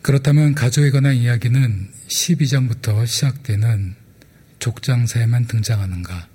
그렇다면 0.03 0.55
가족에 0.55 0.91
관한 0.91 1.15
이야기는 1.15 1.91
12장부터 2.09 3.07
시작되는 3.07 3.95
족장사에만 4.59 5.47
등장하는가? 5.47 6.29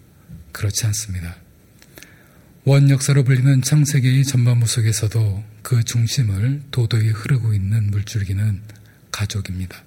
그렇지 0.51 0.85
않습니다. 0.87 1.35
원 2.65 2.89
역사로 2.89 3.23
불리는 3.23 3.61
창세기 3.61 4.25
전반부 4.25 4.67
속에서도 4.67 5.43
그 5.63 5.81
중심을 5.83 6.61
도도히 6.71 7.09
흐르고 7.09 7.53
있는 7.53 7.89
물줄기는 7.89 8.61
가족입니다. 9.11 9.81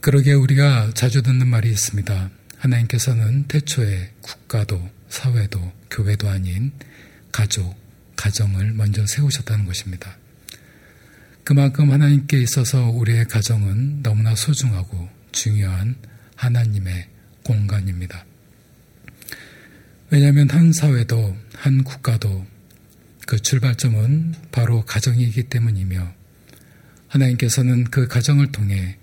그러게 0.00 0.32
우리가 0.32 0.92
자주 0.94 1.22
듣는 1.22 1.48
말이 1.48 1.68
있습니다. 1.70 2.30
하나님께서는 2.58 3.48
태초에 3.48 4.12
국가도, 4.20 4.88
사회도, 5.08 5.72
교회도 5.90 6.28
아닌 6.28 6.70
가족, 7.32 7.74
가정을 8.14 8.72
먼저 8.72 9.04
세우셨다는 9.06 9.66
것입니다. 9.66 10.16
그만큼 11.42 11.90
하나님께 11.90 12.40
있어서 12.42 12.90
우리의 12.90 13.26
가정은 13.26 14.02
너무나 14.04 14.36
소중하고 14.36 15.08
중요한 15.32 15.96
하나님의 16.36 17.08
공간입니다. 17.42 18.24
왜냐하면 20.10 20.48
한 20.50 20.72
사회도 20.72 21.36
한 21.54 21.82
국가도 21.82 22.46
그 23.26 23.40
출발점은 23.40 24.34
바로 24.52 24.84
가정이기 24.84 25.44
때문이며 25.44 26.14
하나님께서는 27.08 27.84
그 27.84 28.06
가정을 28.06 28.52
통해 28.52 28.98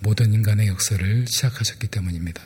모든 0.00 0.32
인간의 0.32 0.66
역사를 0.66 1.26
시작하셨기 1.28 1.86
때문입니다. 1.88 2.42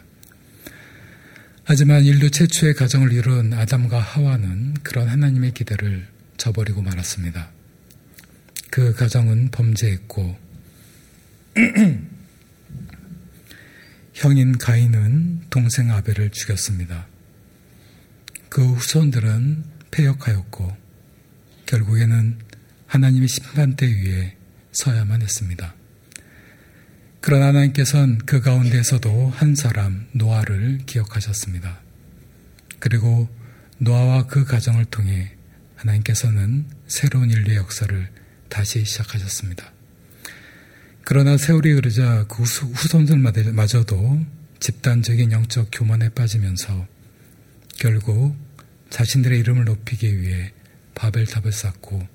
하지만 1.65 2.05
인류 2.05 2.31
최초의 2.31 2.75
가정을 2.75 3.13
이룬 3.13 3.55
아담과 3.55 3.99
하와는 3.99 4.75
그런 4.83 5.09
하나님의 5.09 5.53
기대를 5.53 6.07
저버리고 6.37 6.83
말았습니다. 6.83 7.51
그 8.71 8.93
가정은 8.95 9.51
범죄했고 9.51 10.37
형인 14.13 14.59
가인은 14.59 15.43
동생 15.51 15.91
아벨을 15.91 16.31
죽였습니다. 16.31 17.07
그 18.53 18.63
후손들은 18.63 19.65
폐역하였고 19.93 20.77
결국에는 21.65 22.39
하나님의 22.87 23.27
심판대 23.27 23.87
위에 23.87 24.37
서야만 24.73 25.23
했습니다. 25.23 25.75
그러나 27.23 27.47
하나님께서는 27.47 28.19
그 28.27 28.43
가운데서도 28.43 29.31
한 29.35 29.55
사람 29.55 30.07
노아를 30.13 30.81
기억하셨습니다. 30.85 31.81
그리고 32.79 33.27
노아와 33.79 34.27
그 34.27 34.45
가정을 34.45 34.85
통해 34.85 35.33
하나님께서는 35.77 36.67
새로운 36.87 37.31
인류의 37.31 37.57
역사를 37.57 38.11
다시 38.51 38.85
시작하셨습니다. 38.85 39.73
그러나 41.05 41.39
세월이 41.39 41.73
흐르자 41.73 42.27
그 42.29 42.43
후손들마저도 42.43 44.27
집단적인 44.61 45.33
영적 45.33 45.71
교만에 45.73 46.11
빠지면서 46.11 46.87
결국 47.83 48.37
자신들의 48.91 49.41
이름을 49.41 49.65
높이기 49.65 50.21
위해 50.21 50.53
바벨탑을 50.95 51.51
쌓고 51.51 52.07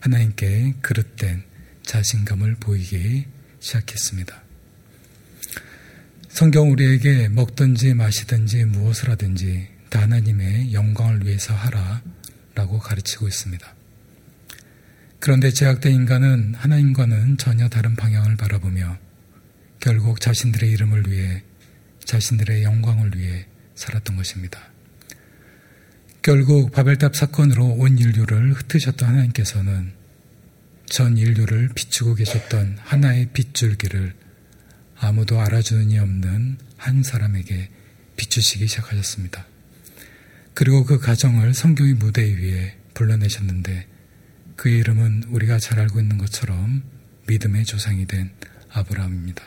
하나님께 0.00 0.74
그릇된 0.80 1.44
자신감을 1.84 2.56
보이기 2.56 3.24
시작했습니다. 3.60 4.42
성경 6.28 6.72
우리에게 6.72 7.28
먹든지 7.28 7.94
마시든지 7.94 8.64
무엇을 8.64 9.08
하든지 9.10 9.68
다 9.88 10.02
하나님의 10.02 10.72
영광을 10.72 11.24
위해서 11.24 11.54
하라 11.54 12.02
라고 12.56 12.80
가르치고 12.80 13.28
있습니다. 13.28 13.72
그런데 15.20 15.52
제약된 15.52 15.92
인간은 15.92 16.56
하나님과는 16.56 17.36
전혀 17.36 17.68
다른 17.68 17.94
방향을 17.94 18.36
바라보며 18.36 18.98
결국 19.78 20.20
자신들의 20.20 20.68
이름을 20.72 21.08
위해 21.08 21.44
자신들의 22.04 22.64
영광을 22.64 23.16
위해 23.16 23.46
살았던 23.76 24.16
것입니다. 24.16 24.73
결국 26.24 26.72
바벨탑 26.72 27.14
사건으로 27.14 27.66
온 27.66 27.98
인류를 27.98 28.54
흩으셨던 28.54 29.06
하나님께서는 29.06 29.92
전 30.86 31.18
인류를 31.18 31.68
비추고 31.74 32.14
계셨던 32.14 32.78
하나의 32.80 33.28
빗줄기를 33.34 34.14
아무도 34.96 35.38
알아주는 35.38 35.90
이 35.90 35.98
없는 35.98 36.56
한 36.78 37.02
사람에게 37.02 37.68
비추시기 38.16 38.66
시작하셨습니다. 38.68 39.46
그리고 40.54 40.86
그 40.86 40.98
가정을 40.98 41.52
성경의 41.52 41.92
무대 41.92 42.22
위에 42.22 42.74
불러내셨는데 42.94 43.86
그 44.56 44.70
이름은 44.70 45.24
우리가 45.28 45.58
잘 45.58 45.78
알고 45.78 46.00
있는 46.00 46.16
것처럼 46.16 46.84
믿음의 47.26 47.66
조상이 47.66 48.06
된 48.06 48.30
아브라함입니다. 48.70 49.44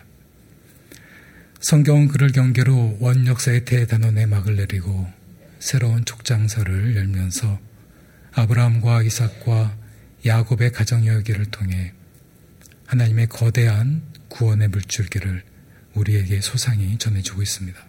성경은 1.59 2.09
그를 2.09 2.31
경계로 2.31 2.97
원 2.99 3.25
역사의 3.25 3.65
대단원에 3.65 4.27
막을 4.27 4.57
내리고 4.57 5.16
새로운 5.59 6.05
족장서를 6.05 6.95
열면서 6.95 7.59
아브라함과 8.33 9.03
이삭과 9.03 9.77
야곱의 10.25 10.71
가정 10.71 11.03
이야기를 11.03 11.45
통해 11.45 11.93
하나님의 12.85 13.27
거대한 13.27 14.01
구원의 14.29 14.69
물줄기를 14.69 15.43
우리에게 15.93 16.41
소상히 16.41 16.97
전해주고 16.97 17.41
있습니다. 17.41 17.79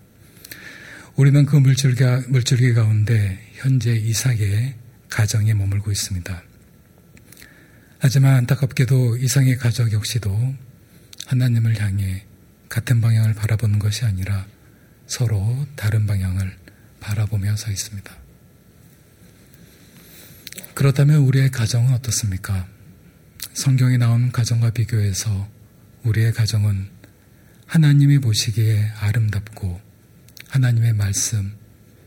우리는 1.17 1.45
그 1.47 1.57
물줄기, 1.57 2.05
물줄기 2.29 2.73
가운데 2.75 3.39
현재 3.55 3.93
이삭의 3.93 4.75
가정에 5.09 5.53
머물고 5.55 5.91
있습니다. 5.91 6.43
하지만 7.99 8.37
안타깝게도 8.37 9.17
이상의 9.17 9.57
가족 9.57 9.93
역시도 9.93 10.55
하나님을 11.27 11.81
향해 11.81 12.25
같은 12.69 13.01
방향을 13.01 13.35
바라보는 13.35 13.79
것이 13.79 14.05
아니라 14.05 14.47
서로 15.07 15.67
다른 15.75 16.07
방향을 16.07 16.57
바라보며 17.01 17.57
서 17.57 17.71
있습니다. 17.71 18.17
그렇다면 20.75 21.19
우리의 21.21 21.51
가정은 21.51 21.93
어떻습니까? 21.95 22.67
성경에 23.53 23.97
나온 23.97 24.31
가정과 24.31 24.71
비교해서 24.71 25.49
우리의 26.05 26.33
가정은 26.33 26.89
하나님이 27.67 28.19
보시기에 28.21 28.93
아름답고 29.01 29.81
하나님의 30.49 30.93
말씀, 30.95 31.53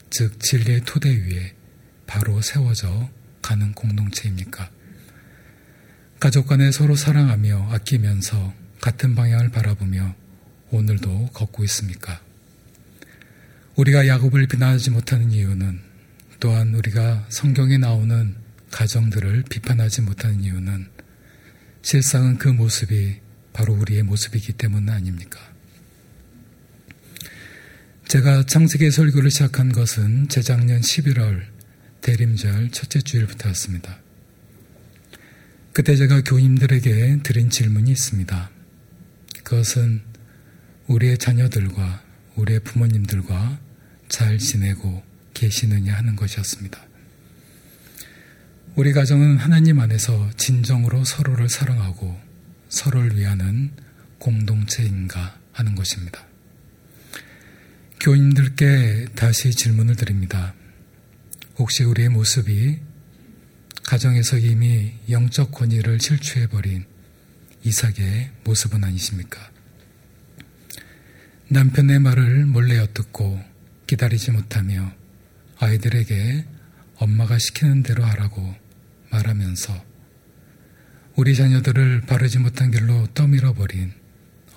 즉 0.09 0.39
진리의 0.39 0.81
토대 0.85 1.09
위에 1.09 1.53
바로 2.07 2.41
세워져 2.41 3.09
가는 3.41 3.73
공동체입니까? 3.73 4.69
가족 6.19 6.47
간에 6.47 6.71
서로 6.71 6.95
사랑하며 6.95 7.69
아끼면서 7.71 8.53
같은 8.79 9.15
방향을 9.15 9.49
바라보며 9.49 10.15
오늘도 10.69 11.31
걷고 11.33 11.63
있습니까? 11.65 12.21
우리가 13.81 14.05
야곱을 14.05 14.45
비난하지 14.45 14.91
못하는 14.91 15.31
이유는 15.31 15.79
또한 16.39 16.75
우리가 16.75 17.25
성경에 17.29 17.79
나오는 17.79 18.35
가정들을 18.69 19.45
비판하지 19.49 20.01
못하는 20.01 20.43
이유는 20.43 20.85
실상은 21.81 22.37
그 22.37 22.47
모습이 22.47 23.15
바로 23.53 23.73
우리의 23.73 24.03
모습이기 24.03 24.53
때문 24.53 24.87
아닙니까? 24.87 25.39
제가 28.07 28.45
창세기 28.45 28.91
설교를 28.91 29.31
시작한 29.31 29.71
것은 29.71 30.29
재작년 30.29 30.79
11월 30.81 31.41
대림절 32.01 32.69
첫째 32.69 33.01
주일부터였습니다. 33.01 33.97
그때 35.73 35.95
제가 35.95 36.21
교인들에게 36.21 37.21
드린 37.23 37.49
질문이 37.49 37.89
있습니다. 37.89 38.51
그것은 39.43 40.01
우리의 40.85 41.17
자녀들과 41.17 42.03
우리의 42.35 42.59
부모님들과 42.59 43.70
잘 44.11 44.37
지내고 44.37 45.01
계시느냐 45.33 45.95
하는 45.95 46.17
것이었습니다. 46.17 46.85
우리 48.75 48.91
가정은 48.91 49.37
하나님 49.37 49.79
안에서 49.79 50.29
진정으로 50.35 51.05
서로를 51.05 51.47
사랑하고 51.49 52.19
서로를 52.67 53.17
위하는 53.17 53.71
공동체인가 54.19 55.39
하는 55.53 55.75
것입니다. 55.75 56.25
교인들께 58.01 59.07
다시 59.15 59.51
질문을 59.51 59.95
드립니다. 59.95 60.53
혹시 61.57 61.83
우리의 61.83 62.09
모습이 62.09 62.79
가정에서 63.83 64.37
이미 64.37 64.93
영적 65.09 65.51
권위를 65.51 65.99
실추해버린 66.01 66.83
이삭의 67.63 68.31
모습은 68.43 68.83
아니십니까? 68.83 69.39
남편의 71.47 71.99
말을 71.99 72.45
몰래 72.45 72.77
엿듣고 72.77 73.50
기다리지 73.91 74.31
못하며 74.31 74.93
아이들에게 75.59 76.45
엄마가 76.95 77.37
시키는 77.37 77.83
대로 77.83 78.05
하라고 78.05 78.55
말하면서 79.09 79.83
우리 81.17 81.35
자녀들을 81.35 82.01
바르지 82.01 82.39
못한 82.39 82.71
길로 82.71 83.05
떠밀어 83.07 83.53
버린 83.53 83.91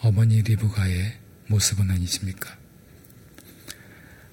어머니 0.02 0.40
리브가의 0.42 1.18
모습은 1.48 1.90
아니십니까? 1.90 2.56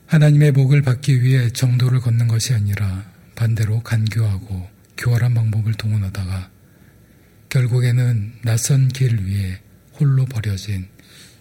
하나님의 0.05 0.51
복을 0.51 0.83
받기 0.83 1.23
위해 1.23 1.49
정도를 1.49 1.99
걷는 1.99 2.27
것이 2.27 2.53
아니라 2.53 3.11
반대로 3.33 3.81
간교하고 3.81 4.69
교활한 4.97 5.33
방법을 5.33 5.73
동원하다가 5.73 6.51
결국에는 7.49 8.33
낯선 8.43 8.87
길 8.87 9.19
위에 9.25 9.61
홀로 9.99 10.25
버려진 10.25 10.87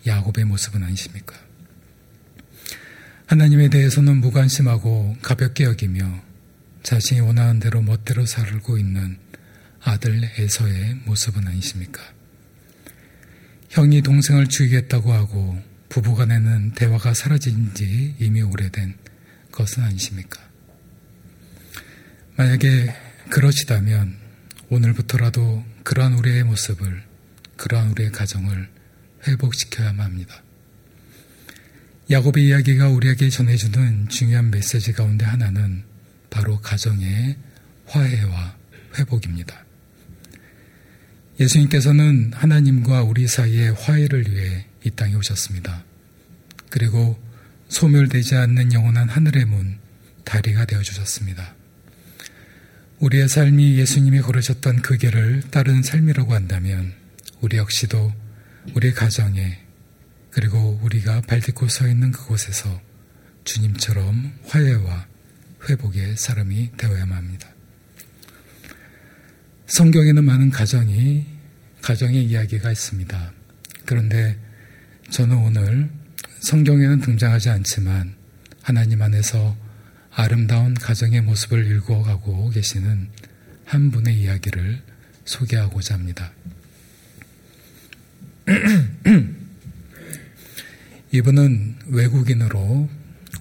야곱의 0.06 0.46
모습은 0.46 0.82
아니십니까? 0.82 1.49
하나님에 3.30 3.68
대해서는 3.68 4.16
무관심하고 4.16 5.16
가볍게 5.22 5.62
여기며 5.62 6.20
자신이 6.82 7.20
원하는 7.20 7.60
대로 7.60 7.80
멋대로 7.80 8.26
살고 8.26 8.76
있는 8.76 9.18
아들 9.80 10.28
에서의 10.36 10.96
모습은 11.04 11.46
아니십니까? 11.46 12.02
형이 13.68 14.02
동생을 14.02 14.48
죽이겠다고 14.48 15.12
하고 15.12 15.62
부부간에는 15.90 16.72
대화가 16.72 17.14
사라진 17.14 17.72
지 17.72 18.16
이미 18.18 18.42
오래된 18.42 18.96
것은 19.52 19.84
아니십니까? 19.84 20.40
만약에 22.34 22.92
그러시다면 23.30 24.16
오늘부터라도 24.70 25.64
그러한 25.84 26.14
우리의 26.14 26.42
모습을, 26.42 27.04
그러한 27.56 27.92
우리의 27.92 28.10
가정을 28.10 28.68
회복시켜야만 29.28 30.04
합니다. 30.04 30.42
야곱의 32.10 32.48
이야기가 32.48 32.88
우리에게 32.88 33.30
전해주는 33.30 34.08
중요한 34.08 34.50
메시지 34.50 34.92
가운데 34.92 35.24
하나는 35.24 35.84
바로 36.28 36.60
가정의 36.60 37.36
화해와 37.86 38.56
회복입니다. 38.98 39.64
예수님께서는 41.38 42.32
하나님과 42.34 43.04
우리 43.04 43.28
사이의 43.28 43.74
화해를 43.74 44.28
위해 44.28 44.66
이 44.84 44.90
땅에 44.90 45.14
오셨습니다. 45.14 45.84
그리고 46.68 47.16
소멸되지 47.68 48.34
않는 48.34 48.72
영원한 48.72 49.08
하늘의 49.08 49.44
문, 49.44 49.78
다리가 50.24 50.64
되어 50.64 50.82
주셨습니다. 50.82 51.54
우리의 52.98 53.28
삶이 53.28 53.78
예수님이 53.78 54.20
걸으셨던 54.20 54.82
그 54.82 54.96
길을 54.96 55.44
따른 55.52 55.84
삶이라고 55.84 56.34
한다면 56.34 56.92
우리 57.40 57.56
역시도 57.56 58.12
우리 58.74 58.92
가정에 58.92 59.69
그리고 60.30 60.78
우리가 60.82 61.22
발딛고 61.22 61.68
서 61.68 61.88
있는 61.88 62.12
그곳에서 62.12 62.80
주님처럼 63.44 64.32
화해와 64.46 65.06
회복의 65.68 66.16
사람이 66.16 66.72
되어야만 66.76 67.16
합니다. 67.16 67.48
성경에는 69.66 70.24
많은 70.24 70.50
가정이, 70.50 71.26
가정의 71.82 72.24
이야기가 72.24 72.70
있습니다. 72.72 73.32
그런데 73.86 74.38
저는 75.10 75.36
오늘 75.36 75.90
성경에는 76.40 77.00
등장하지 77.00 77.50
않지만 77.50 78.14
하나님 78.62 79.02
안에서 79.02 79.56
아름다운 80.12 80.74
가정의 80.74 81.20
모습을 81.22 81.66
일구어가고 81.66 82.50
계시는 82.50 83.08
한 83.64 83.90
분의 83.90 84.18
이야기를 84.20 84.82
소개하고자 85.24 85.94
합니다. 85.94 86.32
이분은 91.12 91.74
외국인으로 91.86 92.88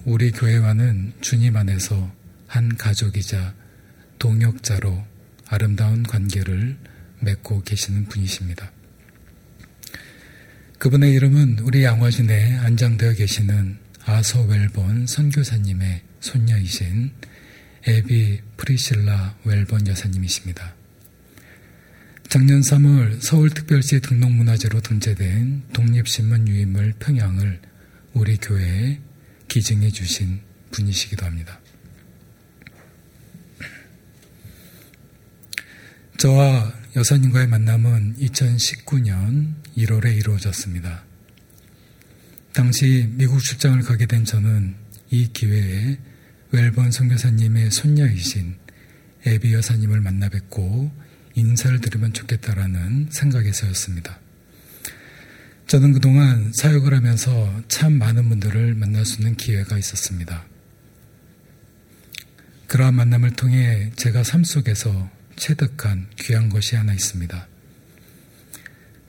우리 0.04 0.32
교회와는 0.32 1.12
주님 1.20 1.56
안에서 1.56 2.12
한 2.48 2.76
가족이자 2.76 3.54
동역자로 4.18 5.04
아름다운 5.46 6.02
관계를 6.02 6.76
맺고 7.20 7.62
계시는 7.62 8.06
분이십니다. 8.06 8.72
그분의 10.80 11.12
이름은 11.12 11.60
우리 11.60 11.84
양화진에 11.84 12.56
안장되어 12.56 13.12
계시는 13.12 13.78
아서 14.04 14.42
웰본 14.42 15.06
선교사님의 15.06 16.02
손녀이신 16.18 17.12
에비 17.86 18.40
프리실라 18.56 19.36
웰본 19.44 19.86
여사님이십니다. 19.86 20.79
작년 22.30 22.60
3월 22.60 23.20
서울특별시 23.20 23.98
등록문화재로 24.02 24.80
등재된 24.82 25.64
독립신문 25.72 26.46
유인물 26.46 26.92
평양을 27.00 27.60
우리 28.12 28.36
교회에 28.36 29.00
기증해 29.48 29.90
주신 29.90 30.38
분이시기도 30.70 31.26
합니다. 31.26 31.60
저와 36.18 36.72
여사님과의 36.94 37.48
만남은 37.48 38.18
2019년 38.18 39.54
1월에 39.76 40.16
이루어졌습니다. 40.16 41.02
당시 42.52 43.08
미국 43.16 43.40
출장을 43.40 43.82
가게 43.82 44.06
된 44.06 44.24
저는 44.24 44.76
이 45.10 45.32
기회에 45.32 45.98
웰번 46.52 46.92
선교사님의 46.92 47.72
손녀이신 47.72 48.54
에비 49.26 49.52
여사님을 49.52 50.00
만나 50.00 50.28
뵙고 50.28 51.09
인사를 51.34 51.80
드리면 51.80 52.12
좋겠다라는 52.12 53.08
생각에서였습니다. 53.10 54.18
저는 55.66 55.92
그동안 55.92 56.52
사역을 56.52 56.94
하면서 56.94 57.62
참 57.68 57.92
많은 57.92 58.28
분들을 58.28 58.74
만날 58.74 59.04
수 59.04 59.20
있는 59.20 59.36
기회가 59.36 59.78
있었습니다. 59.78 60.44
그러한 62.66 62.94
만남을 62.94 63.32
통해 63.32 63.90
제가 63.96 64.24
삶 64.24 64.44
속에서 64.44 65.10
체득한 65.36 66.08
귀한 66.18 66.48
것이 66.48 66.76
하나 66.76 66.92
있습니다. 66.92 67.46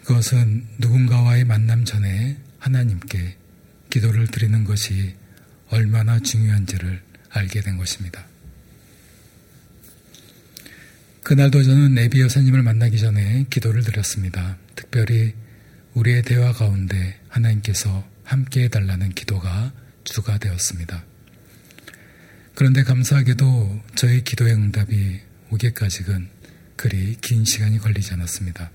그것은 0.04 0.68
누군가와의 0.80 1.46
만남 1.46 1.86
전에 1.86 2.38
하나님께 2.60 3.38
기도를 3.90 4.28
드리는 4.28 4.64
것이 4.64 5.16
얼마나 5.70 6.20
중요한지를 6.20 7.02
알게 7.30 7.62
된 7.62 7.78
것입니다. 7.78 8.26
그날도 11.24 11.62
저는 11.64 11.94
네비 11.94 12.20
여사님을 12.20 12.64
만나기 12.64 12.98
전에 12.98 13.46
기도를 13.50 13.84
드렸습니다. 13.84 14.58
특별히 14.76 15.34
우리의 15.94 16.24
대화 16.24 16.52
가운데 16.52 17.20
하나님께서 17.30 18.08
함께 18.24 18.64
해달라는 18.64 19.10
기도가 19.10 19.72
주가 20.04 20.40
되었습니다. 20.40 21.06
그런데 22.56 22.84
감사하게도 22.84 23.82
저희 23.96 24.24
기도의 24.24 24.54
응답이 24.54 25.20
오기까지는 25.52 26.28
그리 26.76 27.16
긴 27.22 27.46
시간이 27.46 27.78
걸리지 27.78 28.14
않았습니다. 28.14 28.72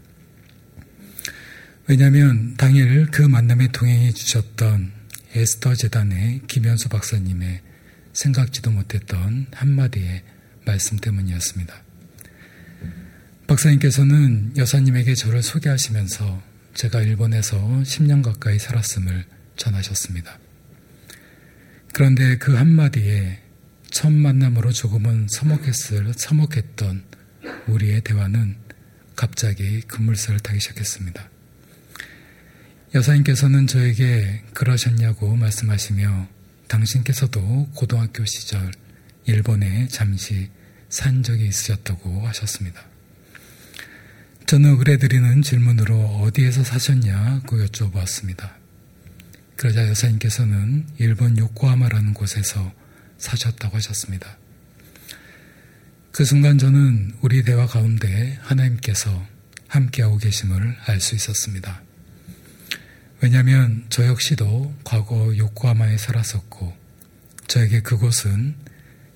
왜냐하면 1.88 2.56
당일 2.56 3.06
그 3.10 3.22
만남에 3.22 3.68
동행해 3.72 4.12
주셨던 4.12 4.92
에스터 5.34 5.74
재단의 5.74 6.42
김현수 6.46 6.88
박사님의 6.88 7.60
생각지도 8.12 8.70
못했던 8.70 9.46
한마디의 9.52 10.22
말씀 10.64 10.96
때문이었습니다. 10.96 11.85
박사님께서는 13.56 14.52
여사님에게 14.56 15.14
저를 15.14 15.42
소개하시면서 15.42 16.42
제가 16.74 17.00
일본에서 17.00 17.56
10년 17.58 18.22
가까이 18.22 18.58
살았음을 18.58 19.24
전하셨습니다. 19.56 20.38
그런데 21.94 22.36
그 22.36 22.54
한마디에 22.54 23.40
첫 23.90 24.12
만남으로 24.12 24.72
조금은 24.72 25.28
서먹했을, 25.30 26.12
서먹했던 26.14 27.04
우리의 27.68 28.02
대화는 28.02 28.56
갑자기 29.14 29.80
급물살을 29.82 30.40
타기 30.40 30.60
시작했습니다. 30.60 31.30
여사님께서는 32.94 33.66
저에게 33.66 34.42
그러셨냐고 34.52 35.34
말씀하시며 35.34 36.28
당신께서도 36.68 37.70
고등학교 37.74 38.24
시절 38.26 38.70
일본에 39.24 39.88
잠시 39.88 40.50
산 40.90 41.22
적이 41.22 41.46
있으셨다고 41.46 42.26
하셨습니다. 42.26 42.95
저는 44.46 44.78
의뢰드리는 44.78 45.42
질문으로 45.42 45.98
어디에서 46.22 46.62
사셨냐고 46.62 47.56
여쭤보았습니다. 47.64 48.52
그러자 49.56 49.88
여사님께서는 49.88 50.86
일본 50.98 51.36
요코하마라는 51.36 52.14
곳에서 52.14 52.72
사셨다고 53.18 53.76
하셨습니다. 53.76 54.38
그 56.12 56.24
순간 56.24 56.58
저는 56.58 57.14
우리 57.22 57.42
대화 57.42 57.66
가운데 57.66 58.38
하나님께서 58.40 59.26
함께하고 59.66 60.18
계심을 60.18 60.76
알 60.86 61.00
수 61.00 61.16
있었습니다. 61.16 61.82
왜냐하면 63.20 63.84
저 63.88 64.06
역시도 64.06 64.76
과거 64.84 65.36
요코하마에 65.36 65.98
살았었고 65.98 66.72
저에게 67.48 67.80
그곳은 67.80 68.54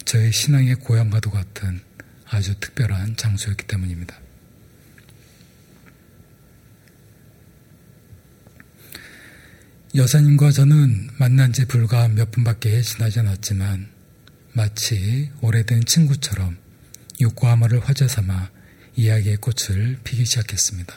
저의 0.04 0.32
신앙의 0.32 0.74
고향과도 0.74 1.30
같은 1.30 1.80
아주 2.28 2.58
특별한 2.58 3.16
장소였기 3.16 3.68
때문입니다. 3.68 4.18
여사님과 9.92 10.52
저는 10.52 11.10
만난 11.18 11.52
지 11.52 11.64
불과 11.64 12.06
몇 12.06 12.30
분밖에 12.30 12.80
지나지 12.80 13.18
않았지만 13.18 13.88
마치 14.52 15.32
오래된 15.40 15.84
친구처럼 15.84 16.56
요코하마를 17.20 17.80
화제 17.80 18.06
삼아 18.06 18.50
이야기의 18.94 19.38
꽃을 19.38 19.98
피기 20.04 20.24
시작했습니다. 20.24 20.94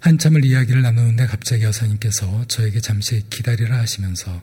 한참을 0.00 0.44
이야기를 0.44 0.82
나누는데 0.82 1.26
갑자기 1.26 1.62
여사님께서 1.62 2.46
저에게 2.48 2.80
잠시 2.80 3.22
기다리라 3.30 3.78
하시면서 3.78 4.42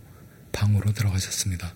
방으로 0.53 0.93
들어가셨습니다. 0.93 1.73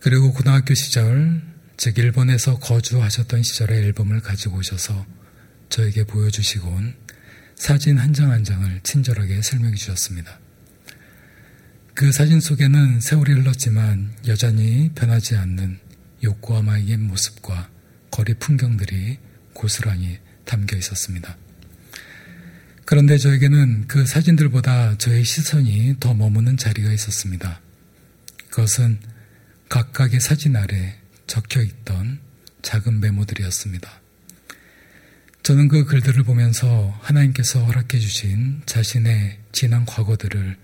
그리고 0.00 0.32
고등학교 0.32 0.74
시절, 0.74 1.42
즉 1.76 1.96
일본에서 1.96 2.58
거주하셨던 2.58 3.44
시절의 3.44 3.78
앨범을 3.84 4.18
가지고 4.20 4.56
오셔서 4.58 5.06
저에게 5.68 6.02
보여주시곤 6.02 6.96
사진 7.62 7.96
한장한 7.96 8.42
장을 8.42 8.80
친절하게 8.82 9.40
설명해 9.40 9.76
주셨습니다. 9.76 10.40
그 11.94 12.10
사진 12.10 12.40
속에는 12.40 13.00
세월이 13.00 13.34
흘렀지만 13.34 14.12
여전히 14.26 14.90
변하지 14.96 15.36
않는 15.36 15.78
요코하마의 16.24 16.96
모습과 16.96 17.70
거리 18.10 18.34
풍경들이 18.34 19.16
고스란히 19.52 20.18
담겨 20.44 20.76
있었습니다. 20.76 21.36
그런데 22.84 23.16
저에게는 23.16 23.86
그 23.86 24.06
사진들보다 24.06 24.98
저의 24.98 25.22
시선이 25.22 25.98
더 26.00 26.14
머무는 26.14 26.56
자리가 26.56 26.92
있었습니다. 26.92 27.60
그것은 28.50 28.98
각각의 29.68 30.18
사진 30.18 30.56
아래 30.56 30.98
적혀 31.28 31.62
있던 31.62 32.18
작은 32.62 32.98
메모들이었습니다. 32.98 34.01
저는 35.42 35.66
그 35.66 35.84
글들을 35.84 36.22
보면서 36.22 36.96
하나님께서 37.00 37.64
허락해 37.64 37.98
주신 37.98 38.62
자신의 38.64 39.40
지난 39.50 39.84
과거들을 39.84 40.56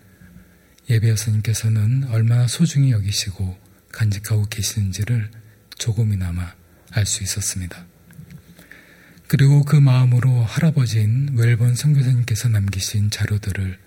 예배 0.88 1.08
여사님께서는 1.10 2.04
얼마나 2.10 2.46
소중히 2.46 2.92
여기시고 2.92 3.58
간직하고 3.90 4.44
계시는지를 4.44 5.32
조금이나마 5.78 6.54
알 6.92 7.06
수 7.06 7.24
있었습니다. 7.24 7.86
그리고 9.26 9.64
그 9.64 9.74
마음으로 9.74 10.44
할아버지인 10.44 11.30
웰번 11.34 11.74
선교사님께서 11.74 12.48
남기신 12.48 13.10
자료들을 13.10 13.78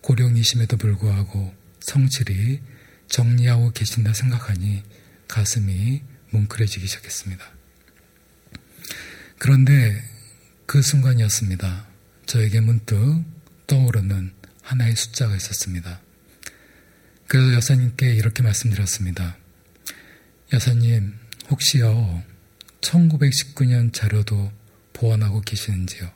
고령이심에도 0.00 0.76
불구하고 0.76 1.54
성실히 1.78 2.60
정리하고 3.08 3.70
계신다 3.70 4.12
생각하니 4.12 4.82
가슴이 5.28 6.02
뭉클해지기 6.30 6.86
시작했습니다. 6.88 7.44
그런데 9.38 10.02
그 10.66 10.82
순간이었습니다. 10.82 11.86
저에게 12.26 12.60
문득 12.60 13.24
떠오르는 13.66 14.32
하나의 14.62 14.96
숫자가 14.96 15.36
있었습니다. 15.36 16.00
그래서 17.28 17.54
여사님께 17.54 18.14
이렇게 18.14 18.42
말씀드렸습니다. 18.42 19.36
여사님, 20.52 21.14
혹시요, 21.50 22.22
1919년 22.80 23.92
자료도 23.92 24.52
보완하고 24.92 25.40
계시는지요? 25.40 26.10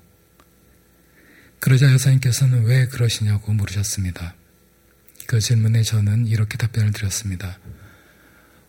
그러자 1.60 1.92
여사님께서는 1.92 2.64
왜 2.64 2.86
그러시냐고 2.86 3.52
물으셨습니다. 3.52 4.34
그 5.26 5.40
질문에 5.40 5.82
저는 5.82 6.26
이렇게 6.26 6.56
답변을 6.56 6.92
드렸습니다. 6.92 7.58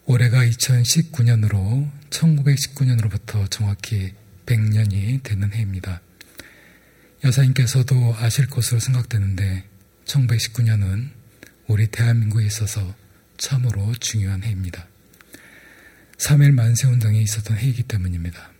올해가 0.05 0.43
2019년으로 0.43 1.89
1919년으로부터 2.09 3.49
정확히 3.51 4.13
100년이 4.49 5.21
되는 5.23 5.53
해입니다. 5.53 6.01
여사님께서도 7.23 8.15
아실 8.17 8.47
것으로 8.47 8.79
생각되는데 8.79 9.63
1919년은 10.05 11.09
우리 11.67 11.87
대한민국에 11.87 12.45
있어서 12.45 12.95
참으로 13.37 13.93
중요한 13.99 14.43
해입니다. 14.43 14.87
3.1 16.17 16.51
만세운동이 16.51 17.21
있었던 17.21 17.57
해이기 17.57 17.83
때문입니다. 17.83 18.51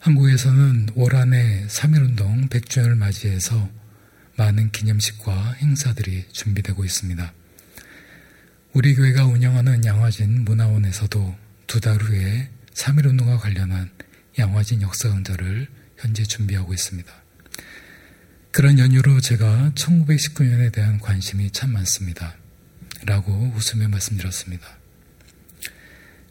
한국에서는 0.00 0.88
올 0.94 1.14
한해 1.14 1.66
3.1운동 1.68 2.48
100주년을 2.50 2.96
맞이해서 2.96 3.70
많은 4.36 4.70
기념식과 4.70 5.52
행사들이 5.54 6.26
준비되고 6.32 6.84
있습니다. 6.84 7.32
우리 8.72 8.94
교회가 8.94 9.24
운영하는 9.26 9.84
양화진 9.84 10.44
문화원에서도 10.44 11.36
두 11.66 11.80
달 11.80 11.96
후에 11.96 12.50
3.1운동과 12.74 13.38
관련한 13.38 13.90
양화진 14.38 14.82
역사 14.82 15.08
강좌를 15.08 15.68
현재 15.96 16.22
준비하고 16.22 16.72
있습니다. 16.72 17.12
그런 18.50 18.78
연유로 18.78 19.20
제가 19.20 19.72
1919년에 19.74 20.72
대한 20.72 20.98
관심이 20.98 21.50
참 21.50 21.72
많습니다. 21.72 22.34
라고 23.04 23.32
웃으며 23.54 23.88
말씀드렸습니다. 23.88 24.66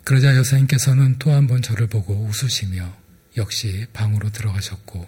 그러자 0.03 0.35
여사님께서는 0.35 1.19
또 1.19 1.31
한 1.31 1.47
번 1.47 1.61
저를 1.61 1.87
보고 1.87 2.13
웃으시며 2.25 2.95
역시 3.35 3.85
방으로 3.93 4.29
들어가셨고 4.31 5.07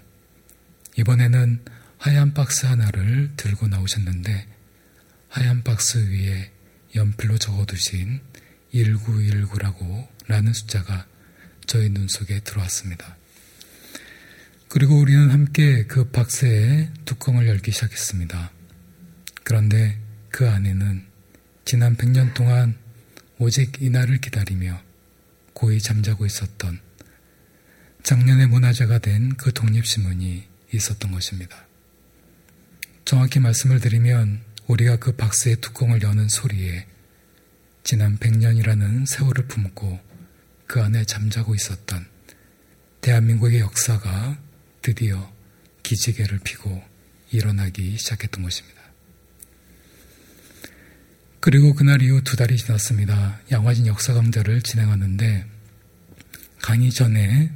이번에는 0.98 1.64
하얀 1.98 2.34
박스 2.34 2.66
하나를 2.66 3.32
들고 3.38 3.68
나오셨는데 3.68 4.48
하얀 5.30 5.64
박스 5.64 5.98
위에 6.10 6.52
연필로 6.96 7.38
적어두신 7.38 8.20
1919라고 8.74 10.08
라는 10.28 10.54
숫자가 10.54 11.08
저희 11.70 11.88
눈 11.90 12.08
속에 12.08 12.40
들어왔습니다. 12.40 13.16
그리고 14.70 15.00
우리는 15.00 15.30
함께 15.30 15.86
그 15.86 16.10
박스의 16.10 16.90
뚜껑을 17.06 17.48
열기 17.48 17.70
시작했습니다. 17.70 18.52
그런데 19.44 20.00
그 20.30 20.50
안에는 20.50 21.06
지난 21.66 21.96
100년 21.96 22.34
동안 22.34 22.76
오직 23.38 23.84
이날을 23.84 24.20
기다리며 24.20 24.82
고이 25.54 25.80
잠자고 25.80 26.26
있었던 26.26 26.80
작년에 28.02 28.48
문화재가 28.48 28.98
된 28.98 29.36
그 29.38 29.54
독립신문이 29.54 30.48
있었던 30.74 31.12
것입니다. 31.12 31.68
정확히 33.06 33.40
말씀을 33.40 33.80
드리면 33.80 34.42
우리가 34.66 34.98
그 34.98 35.12
박스의 35.16 35.58
뚜껑을 35.58 36.02
여는 36.02 36.30
소리에 36.30 36.88
지난 37.84 38.18
100년이라는 38.18 39.06
세월을 39.06 39.46
품고 39.46 40.09
그 40.70 40.84
안에 40.84 41.04
잠자고 41.04 41.56
있었던 41.56 42.06
대한민국의 43.02 43.60
역사가 43.60 44.38
드디어 44.84 45.34
기지개를 45.82 46.42
피고 46.44 46.84
일어나기 47.32 47.98
시작했던 47.98 48.44
것입니다. 48.44 48.80
그리고 51.40 51.74
그날 51.74 52.04
이후 52.04 52.22
두 52.24 52.36
달이 52.36 52.56
지났습니다. 52.58 53.40
양화진 53.52 53.88
역사 53.88 54.14
강좌를 54.14 54.62
진행하는데 54.62 55.48
강의 56.62 56.92
전에 56.92 57.52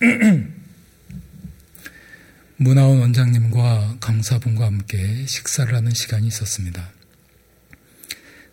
문화원 2.58 3.00
원장님과 3.00 3.96
강사분과 4.00 4.66
함께 4.66 5.24
식사를 5.26 5.74
하는 5.74 5.94
시간이 5.94 6.26
있었습니다. 6.26 6.92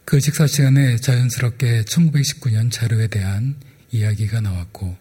그 0.09 0.19
식사 0.19 0.47
시간에 0.47 0.95
자연스럽게 0.95 1.83
1919년 1.83 2.71
자료에 2.71 3.05
대한 3.05 3.55
이야기가 3.91 4.41
나왔고 4.41 4.97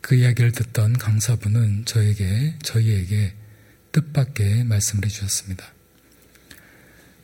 그 0.00 0.14
이야기를 0.14 0.52
듣던 0.52 0.94
강사분은 0.94 1.84
저에게, 1.84 2.54
저희에게 2.62 3.34
뜻밖의 3.92 4.64
말씀을 4.64 5.04
해주셨습니다. 5.04 5.66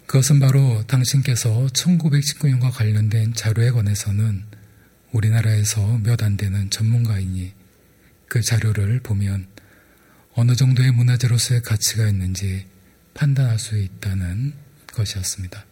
그것은 0.04 0.40
바로 0.40 0.86
당신께서 0.86 1.68
1919년과 1.72 2.70
관련된 2.70 3.32
자료에 3.32 3.70
관해서는 3.70 4.44
우리나라에서 5.12 6.00
몇 6.04 6.22
안 6.22 6.36
되는 6.36 6.68
전문가이니 6.68 7.54
그 8.28 8.42
자료를 8.42 9.00
보면 9.00 9.46
어느 10.34 10.54
정도의 10.54 10.90
문화재로서의 10.90 11.62
가치가 11.62 12.06
있는지 12.06 12.66
판단할 13.14 13.58
수 13.58 13.78
있다는 13.78 14.52
것이었습니다. 14.92 15.69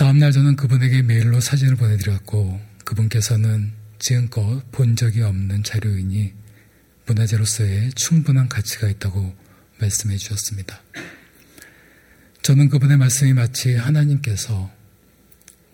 다음날 0.00 0.32
저는 0.32 0.56
그분에게 0.56 1.02
메일로 1.02 1.40
사진을 1.40 1.76
보내드렸고 1.76 2.58
그분께서는 2.86 3.70
지금껏 3.98 4.62
본 4.72 4.96
적이 4.96 5.20
없는 5.20 5.62
자료이니 5.62 6.32
문화재로서의 7.04 7.92
충분한 7.96 8.48
가치가 8.48 8.88
있다고 8.88 9.36
말씀해 9.78 10.16
주셨습니다. 10.16 10.80
저는 12.40 12.70
그분의 12.70 12.96
말씀이 12.96 13.34
마치 13.34 13.74
하나님께서 13.74 14.72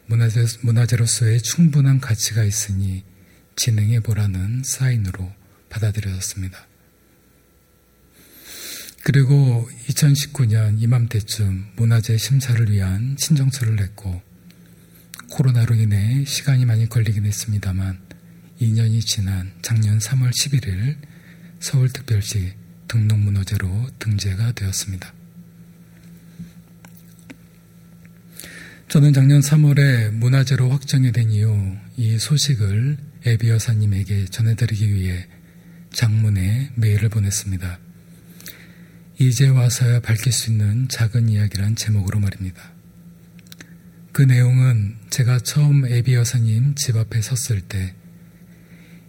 문화재, 0.06 0.44
문화재로서의 0.62 1.40
충분한 1.42 2.00
가치가 2.00 2.42
있으니 2.42 3.04
진행해 3.54 4.00
보라는 4.00 4.64
사인으로 4.64 5.32
받아들여졌습니다. 5.68 6.66
그리고 9.09 9.69
2019년 9.87 10.83
이맘때쯤 10.83 11.75
문화재 11.77 12.16
심사를 12.16 12.69
위한 12.73 13.14
신청서를 13.16 13.77
냈고 13.77 14.21
코로나로 15.31 15.77
인해 15.77 16.25
시간이 16.25 16.64
많이 16.64 16.88
걸리긴 16.88 17.25
했습니다만 17.25 18.01
2년이 18.61 19.07
지난 19.07 19.53
작년 19.62 19.99
3월 19.99 20.31
11일 20.31 20.97
서울특별시 21.61 22.55
등록문화재로 22.88 23.90
등재가 24.01 24.51
되었습니다. 24.51 25.14
저는 28.88 29.12
작년 29.12 29.38
3월에 29.40 30.11
문화재로 30.14 30.69
확정이 30.69 31.12
된 31.12 31.31
이후 31.31 31.77
이 31.97 32.19
소식을 32.19 32.97
에비 33.25 33.51
여사님에게 33.51 34.25
전해드리기 34.25 34.92
위해 34.92 35.29
장문에 35.92 36.73
메일을 36.75 37.09
보냈습니다. 37.09 37.86
이제 39.18 39.48
와서야 39.48 40.00
밝힐 40.00 40.31
수 40.31 40.50
있는 40.50 40.88
작은 40.88 41.31
이야기란 41.31 41.74
제목으로 41.74 42.20
말입니다. 42.20 42.61
그 44.12 44.20
내용은 44.20 44.96
제가 45.09 45.38
처음 45.38 45.87
에비 45.87 46.12
여사님 46.12 46.74
집 46.74 46.96
앞에 46.96 47.22
섰을 47.22 47.62
때 47.62 47.94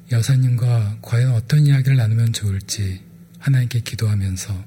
여사님과 0.10 1.00
과연 1.02 1.34
어떤 1.34 1.66
이야기를 1.66 1.98
나누면 1.98 2.32
좋을지 2.32 3.04
하나님께 3.40 3.82
기도하면서 3.82 4.66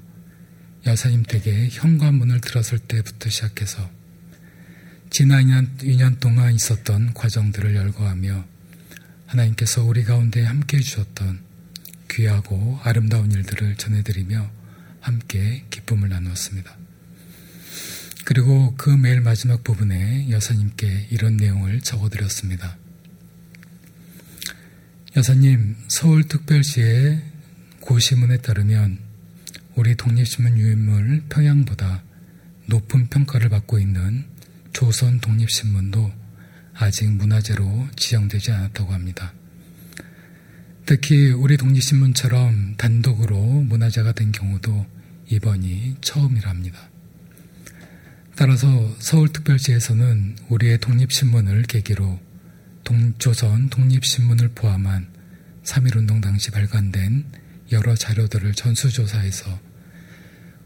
여사님 0.85 1.23
댁에 1.23 1.69
현관문을 1.71 2.39
들었을 2.41 2.77
때부터 2.77 3.31
시작해서 3.31 3.89
지난 5.09 5.45
2년, 5.45 5.77
2년 5.79 6.19
동안 6.19 6.53
있었던 6.53 7.15
과정들을 7.15 7.75
열거하며 7.75 8.45
하나님께서 9.25 9.83
우리 9.83 10.03
가운데 10.03 10.43
함께 10.43 10.77
해주셨던 10.77 11.39
귀하고 12.11 12.79
아름다운 12.83 13.31
일들을 13.31 13.75
전해드리며 13.77 14.60
함께 15.01 15.65
기쁨을 15.69 16.09
나누었습니다. 16.09 16.77
그리고 18.23 18.73
그 18.77 18.89
매일 18.89 19.19
마지막 19.19 19.63
부분에 19.63 20.29
여사님께 20.29 21.07
이런 21.09 21.35
내용을 21.37 21.81
적어드렸습니다. 21.81 22.77
여사님, 25.17 25.75
서울특별시의 25.89 27.21
고시문에 27.81 28.37
따르면 28.37 28.99
우리 29.75 29.95
독립신문 29.95 30.57
유인물 30.57 31.23
평양보다 31.27 32.03
높은 32.67 33.09
평가를 33.09 33.49
받고 33.49 33.79
있는 33.79 34.25
조선 34.71 35.19
독립신문도 35.19 36.11
아직 36.75 37.11
문화재로 37.11 37.89
지정되지 37.97 38.51
않았다고 38.51 38.93
합니다. 38.93 39.33
특히 40.93 41.31
우리 41.31 41.55
독립신문처럼 41.55 42.75
단독으로 42.75 43.39
문화재가 43.39 44.11
된 44.11 44.33
경우도 44.33 44.85
이번이 45.29 45.95
처음이랍니다. 46.01 46.89
따라서 48.35 48.93
서울특별시에서는 48.99 50.35
우리의 50.49 50.79
독립신문을 50.79 51.63
계기로 51.63 52.19
동조선 52.83 53.69
독립신문을 53.69 54.49
포함한 54.49 55.07
3.1운동 55.63 56.21
당시 56.21 56.51
발간된 56.51 57.23
여러 57.71 57.95
자료들을 57.95 58.53
전수조사해서 58.53 59.61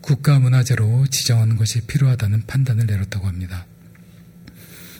국가문화재로 0.01 1.05
지정하는 1.05 1.55
것이 1.55 1.81
필요하다는 1.81 2.47
판단을 2.47 2.87
내렸다고 2.87 3.27
합니다. 3.27 3.67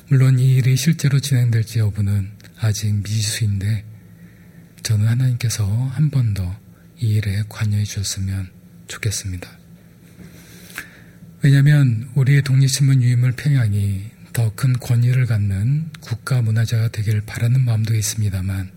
물론 0.08 0.38
이 0.38 0.54
일이 0.54 0.78
실제로 0.78 1.20
진행될지 1.20 1.80
여부는 1.80 2.30
아직 2.60 2.94
미지수인데 2.94 3.95
저는 4.86 5.08
하나님께서 5.08 5.66
한 5.66 6.10
번 6.10 6.34
더 6.34 6.56
이 6.98 7.16
일에 7.16 7.44
관여해 7.50 7.84
주셨으면 7.84 8.50
좋겠습니다. 8.88 9.50
왜냐하면 11.42 12.10
우리의 12.16 12.42
독립신문 12.42 13.04
유인물 13.04 13.34
평양이 13.34 14.12
더 14.32 14.50
큰 14.56 14.74
권위를 14.74 15.26
갖는 15.26 15.90
국가 16.00 16.42
문화자가 16.42 16.88
되길 16.90 17.22
바라는 17.26 17.66
마음도 17.66 17.94
있습니다만 17.96 18.72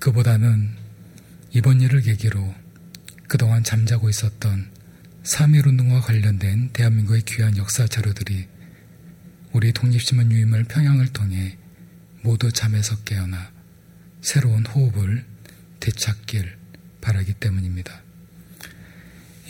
그보다는 0.00 0.70
이번 1.52 1.80
일을 1.80 2.00
계기로 2.00 2.54
그동안 3.28 3.62
잠자고 3.62 4.08
있었던 4.08 4.70
3.1운동과 5.22 6.02
관련된 6.02 6.70
대한민국의 6.72 7.22
귀한 7.22 7.56
역사 7.56 7.86
자료들이 7.86 8.46
우리 9.52 9.72
독립신문 9.72 10.32
유임을 10.32 10.64
평양을 10.64 11.08
통해 11.12 11.56
모두 12.22 12.50
잠에서 12.50 12.96
깨어나 13.04 13.53
새로운 14.24 14.64
호흡을 14.64 15.22
되찾길 15.80 16.56
바라기 17.02 17.34
때문입니다. 17.34 18.02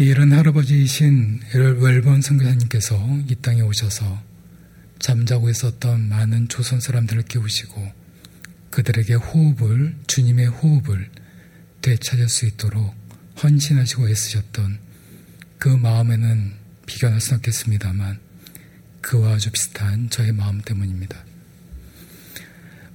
이 0.01 0.03
일은 0.03 0.33
할아버지이신 0.33 1.43
웰번 1.55 2.21
선교사님께서 2.21 3.23
이 3.29 3.37
땅에 3.37 3.61
오셔서 3.61 4.21
잠자고 4.99 5.49
있었던 5.49 6.09
많은 6.09 6.49
조선 6.49 6.81
사람들을 6.81 7.23
깨우시고 7.23 7.93
그들에게 8.71 9.15
호흡을, 9.15 9.95
주님의 10.09 10.49
호흡을 10.49 11.09
되찾을 11.81 12.29
수 12.29 12.45
있도록 12.47 12.97
헌신하시고 13.41 14.09
애쓰셨던 14.09 14.81
그 15.59 15.69
마음에는 15.69 16.53
비견할 16.87 17.21
수 17.21 17.37
없겠습니다만 17.37 18.19
그와 19.01 19.35
아주 19.35 19.53
비슷한 19.53 20.11
저의 20.11 20.33
마음 20.33 20.61
때문입니다. 20.61 21.34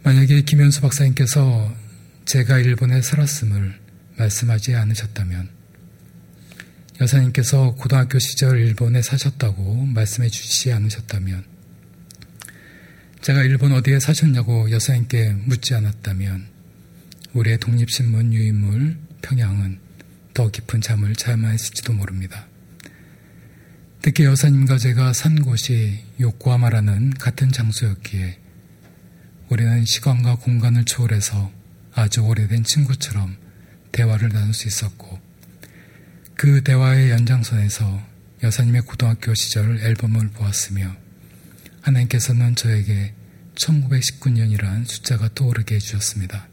만약에 0.04 0.42
김현수 0.42 0.82
박사님께서 0.82 1.76
제가 2.26 2.60
일본에 2.60 3.02
살았음을 3.02 3.80
말씀하지 4.18 4.76
않으셨다면 4.76 5.50
여사님께서 7.02 7.76
고등학교 7.76 8.18
시절 8.20 8.60
일본에 8.60 9.02
사셨다고 9.02 9.86
말씀해 9.88 10.30
주시지 10.30 10.72
않으셨다면 10.72 11.44
제가 13.22 13.44
일본 13.44 13.74
어디에 13.74 14.00
사셨냐고 14.00 14.72
여사님께 14.72 15.34
묻지 15.46 15.76
않았다면 15.76 16.48
우리의 17.34 17.58
독립신문 17.60 18.34
유인물 18.34 18.98
평양은 19.22 19.80
더 20.34 20.50
깊은 20.50 20.80
잠을 20.80 21.14
잘만 21.16 21.54
했을지도 21.54 21.92
모릅니다. 21.94 22.48
특히 24.02 24.24
여사님과 24.24 24.78
제가 24.78 25.12
산 25.12 25.42
곳이 25.42 26.00
요코하마라는 26.22 27.16
같은 27.16 27.52
장소였기에 27.52 28.40
우리는 29.50 29.84
시간과 29.84 30.36
공간을 30.36 30.86
초월해서 30.86 31.52
아주 31.96 32.22
오래된 32.22 32.64
친구처럼 32.64 33.36
대화를 33.92 34.30
나눌 34.30 34.54
수 34.54 34.68
있었고 34.68 35.20
그 36.36 36.64
대화의 36.64 37.10
연장선에서 37.10 38.00
여사님의 38.44 38.84
고등학교 38.84 39.34
시절 39.34 39.80
앨범을 39.80 40.30
보았으며 40.30 40.96
하나님께서는 41.82 42.56
저에게 42.56 43.14
1919년이란 43.56 44.86
숫자가 44.86 45.34
떠오르게 45.34 45.76
해주셨습니다. 45.76 46.48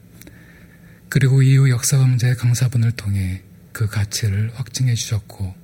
그리고 1.10 1.42
이후 1.42 1.68
역사 1.68 1.98
강좌의 1.98 2.34
강사분을 2.36 2.92
통해 2.92 3.42
그 3.72 3.86
가치를 3.86 4.52
확증해 4.54 4.94
주셨고 4.94 5.54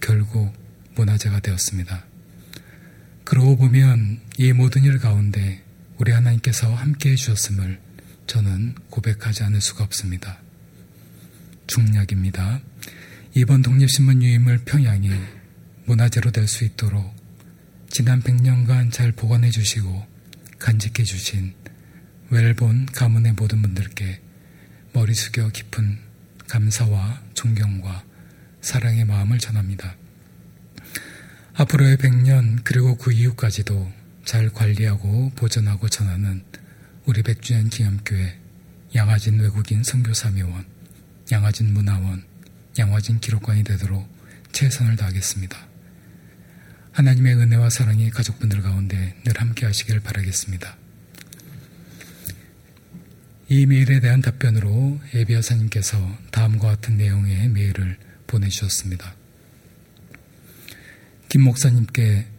결국 0.00 0.52
문화재가 0.94 1.40
되었습니다. 1.40 2.04
그러고 3.24 3.56
보면 3.56 4.20
이 4.38 4.52
모든 4.54 4.84
일 4.84 4.98
가운데 4.98 5.63
우리 5.98 6.12
하나님께서 6.12 6.74
함께 6.74 7.12
해주셨음을 7.12 7.80
저는 8.26 8.74
고백하지 8.90 9.44
않을 9.44 9.60
수가 9.60 9.84
없습니다. 9.84 10.38
중략입니다. 11.66 12.60
이번 13.34 13.62
독립신문 13.62 14.22
유임을 14.22 14.58
평양에 14.64 15.08
문화재로 15.86 16.30
될 16.30 16.46
수 16.46 16.64
있도록 16.64 17.14
지난 17.90 18.22
100년간 18.22 18.90
잘 18.90 19.12
보관해 19.12 19.50
주시고 19.50 20.06
간직해 20.58 21.04
주신 21.04 21.54
웰본 22.30 22.86
가문의 22.86 23.32
모든 23.32 23.62
분들께 23.62 24.20
머리 24.92 25.14
숙여 25.14 25.48
깊은 25.48 25.98
감사와 26.48 27.22
존경과 27.34 28.04
사랑의 28.60 29.04
마음을 29.04 29.38
전합니다. 29.38 29.96
앞으로의 31.54 31.96
100년 31.98 32.60
그리고 32.64 32.96
그 32.96 33.12
이후까지도 33.12 33.92
잘 34.24 34.48
관리하고 34.48 35.30
보존하고 35.36 35.88
전하는 35.88 36.42
우리 37.04 37.22
백주년 37.22 37.68
기념교회 37.68 38.38
양화진 38.94 39.38
외국인 39.40 39.82
선교사미원 39.82 40.64
양화진 41.30 41.72
문화원 41.72 42.24
양화진 42.78 43.20
기록관이 43.20 43.64
되도록 43.64 44.08
최선을 44.52 44.96
다하겠습니다. 44.96 45.56
하나님의 46.92 47.34
은혜와 47.34 47.70
사랑이 47.70 48.08
가족분들 48.10 48.62
가운데 48.62 49.14
늘 49.24 49.40
함께 49.40 49.66
하시길 49.66 50.00
바라겠습니다. 50.00 50.76
이 53.48 53.66
메일에 53.66 54.00
대한 54.00 54.22
답변으로 54.22 55.00
에비아사님께서 55.12 56.18
다음과 56.30 56.68
같은 56.68 56.96
내용의 56.96 57.48
메일을 57.48 57.98
보내주셨습니다. 58.26 59.14
김 61.28 61.42
목사님께 61.42 62.33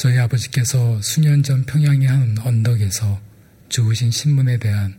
저희 0.00 0.16
아버지께서 0.18 0.98
수년 1.02 1.42
전 1.42 1.62
평양의 1.66 2.08
한 2.08 2.38
언덕에서 2.38 3.20
주우신 3.68 4.10
신문에 4.10 4.56
대한 4.56 4.98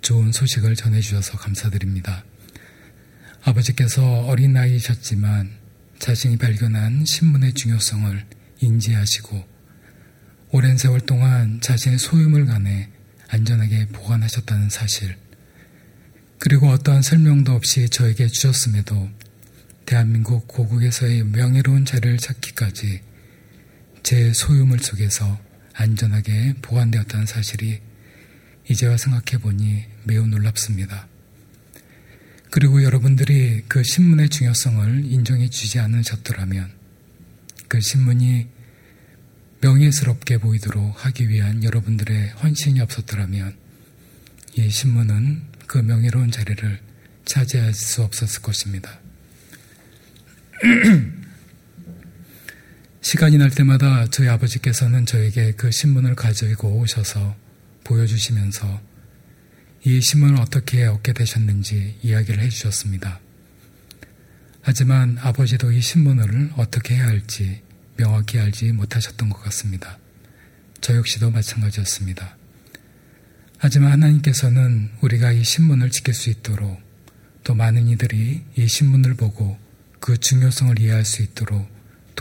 좋은 0.00 0.32
소식을 0.32 0.74
전해주셔서 0.74 1.36
감사드립니다. 1.36 2.24
아버지께서 3.42 4.20
어린 4.20 4.54
나이셨지만 4.54 5.50
자신이 5.98 6.38
발견한 6.38 7.04
신문의 7.04 7.52
중요성을 7.52 8.24
인지하시고 8.60 9.44
오랜 10.52 10.78
세월 10.78 11.00
동안 11.00 11.60
자신의 11.60 11.98
소유물 11.98 12.46
간에 12.46 12.88
안전하게 13.28 13.88
보관하셨다는 13.88 14.70
사실, 14.70 15.14
그리고 16.38 16.70
어떠한 16.70 17.02
설명도 17.02 17.52
없이 17.52 17.90
저에게 17.90 18.28
주셨음에도 18.28 19.10
대한민국 19.84 20.48
고국에서의 20.48 21.22
명예로운 21.24 21.84
자리를 21.84 22.16
찾기까지 22.16 23.11
제 24.02 24.32
소유물 24.32 24.80
속에서 24.80 25.38
안전하게 25.74 26.54
보관되었다는 26.62 27.26
사실이 27.26 27.80
이제와 28.68 28.96
생각해 28.96 29.40
보니 29.40 29.84
매우 30.04 30.26
놀랍습니다. 30.26 31.08
그리고 32.50 32.82
여러분들이 32.82 33.62
그 33.68 33.82
신문의 33.82 34.28
중요성을 34.28 35.04
인정해 35.06 35.48
주지 35.48 35.78
않으셨더라면 35.78 36.70
그 37.68 37.80
신문이 37.80 38.48
명예스럽게 39.62 40.38
보이도록 40.38 41.06
하기 41.06 41.28
위한 41.28 41.62
여러분들의 41.64 42.30
헌신이 42.42 42.80
없었더라면 42.80 43.56
이 44.56 44.68
신문은 44.68 45.42
그 45.66 45.78
명예로운 45.78 46.30
자리를 46.30 46.78
차지할 47.24 47.72
수 47.72 48.02
없었을 48.02 48.42
것입니다. 48.42 49.00
시간이 53.12 53.36
날 53.36 53.50
때마다 53.50 54.06
저희 54.06 54.26
아버지께서는 54.28 55.04
저에게 55.04 55.52
그 55.52 55.70
신문을 55.70 56.14
가지고 56.14 56.78
오셔서 56.78 57.36
보여주시면서 57.84 58.80
이 59.84 60.00
신문을 60.00 60.40
어떻게 60.40 60.86
얻게 60.86 61.12
되셨는지 61.12 61.98
이야기를 62.02 62.42
해주셨습니다. 62.42 63.20
하지만 64.62 65.18
아버지도 65.20 65.72
이 65.72 65.82
신문을 65.82 66.52
어떻게 66.56 66.94
해야 66.94 67.08
할지 67.08 67.60
명확히 67.98 68.38
알지 68.38 68.72
못하셨던 68.72 69.28
것 69.28 69.42
같습니다. 69.42 69.98
저 70.80 70.96
역시도 70.96 71.30
마찬가지였습니다. 71.32 72.38
하지만 73.58 73.92
하나님께서는 73.92 74.88
우리가 75.02 75.32
이 75.32 75.44
신문을 75.44 75.90
지킬 75.90 76.14
수 76.14 76.30
있도록 76.30 76.80
또 77.44 77.54
많은 77.54 77.88
이들이 77.88 78.42
이 78.56 78.66
신문을 78.66 79.16
보고 79.16 79.58
그 80.00 80.16
중요성을 80.16 80.78
이해할 80.78 81.04
수 81.04 81.20
있도록 81.20 81.71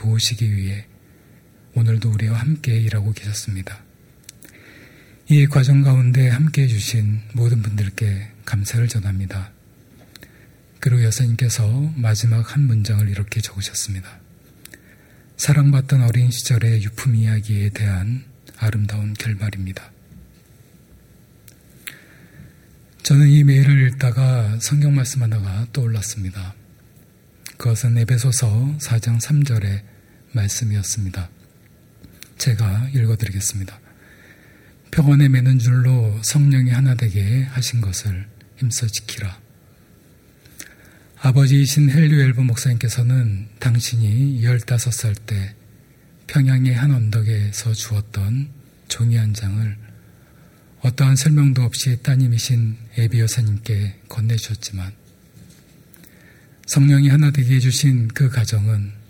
도우시기 0.01 0.55
위해 0.55 0.85
오늘도 1.75 2.09
우리와 2.09 2.39
함께 2.39 2.75
일하고 2.75 3.13
계셨습니다. 3.13 3.83
이 5.29 5.45
과정 5.45 5.83
가운데 5.83 6.27
함께 6.27 6.63
해주신 6.63 7.21
모든 7.33 7.61
분들께 7.61 8.31
감사를 8.43 8.87
전합니다. 8.87 9.51
그리고 10.79 11.03
여사님께서 11.03 11.93
마지막 11.95 12.53
한 12.53 12.65
문장을 12.65 13.07
이렇게 13.07 13.41
적으셨습니다. 13.41 14.19
사랑받던 15.37 16.01
어린 16.01 16.31
시절의 16.31 16.81
유품 16.81 17.15
이야기에 17.15 17.69
대한 17.69 18.25
아름다운 18.57 19.13
결말입니다. 19.13 19.91
저는 23.03 23.27
이 23.27 23.43
메일을 23.43 23.87
읽다가 23.89 24.59
성경 24.59 24.95
말씀 24.95 25.21
하나가 25.21 25.67
떠올랐습니다. 25.71 26.55
그것은 27.57 27.97
에베소서 27.99 28.77
4장 28.79 29.21
3절의 29.21 29.90
말씀이었습니다. 30.31 31.29
제가 32.37 32.89
읽어드리겠습니다. 32.93 33.79
평원에 34.91 35.29
매는 35.29 35.59
줄로 35.59 36.19
성령이 36.23 36.71
하나 36.71 36.95
되게 36.95 37.43
하신 37.43 37.81
것을 37.81 38.27
힘써 38.57 38.87
지키라. 38.87 39.39
아버지이신 41.23 41.91
헬류엘브 41.91 42.41
목사님께서는 42.41 43.47
당신이 43.59 44.41
15살 44.41 45.15
때 45.25 45.55
평양의 46.27 46.73
한 46.73 46.91
언덕에서 46.91 47.73
주었던 47.73 48.49
종이 48.87 49.17
한 49.17 49.33
장을 49.33 49.77
어떠한 50.81 51.15
설명도 51.15 51.61
없이 51.61 52.01
따님이신 52.01 52.75
에비 52.97 53.19
여사님께 53.19 54.01
건네주셨지만 54.09 54.93
성령이 56.65 57.09
하나 57.09 57.31
되게 57.31 57.55
해주신 57.55 58.07
그 58.09 58.29
가정은 58.29 59.00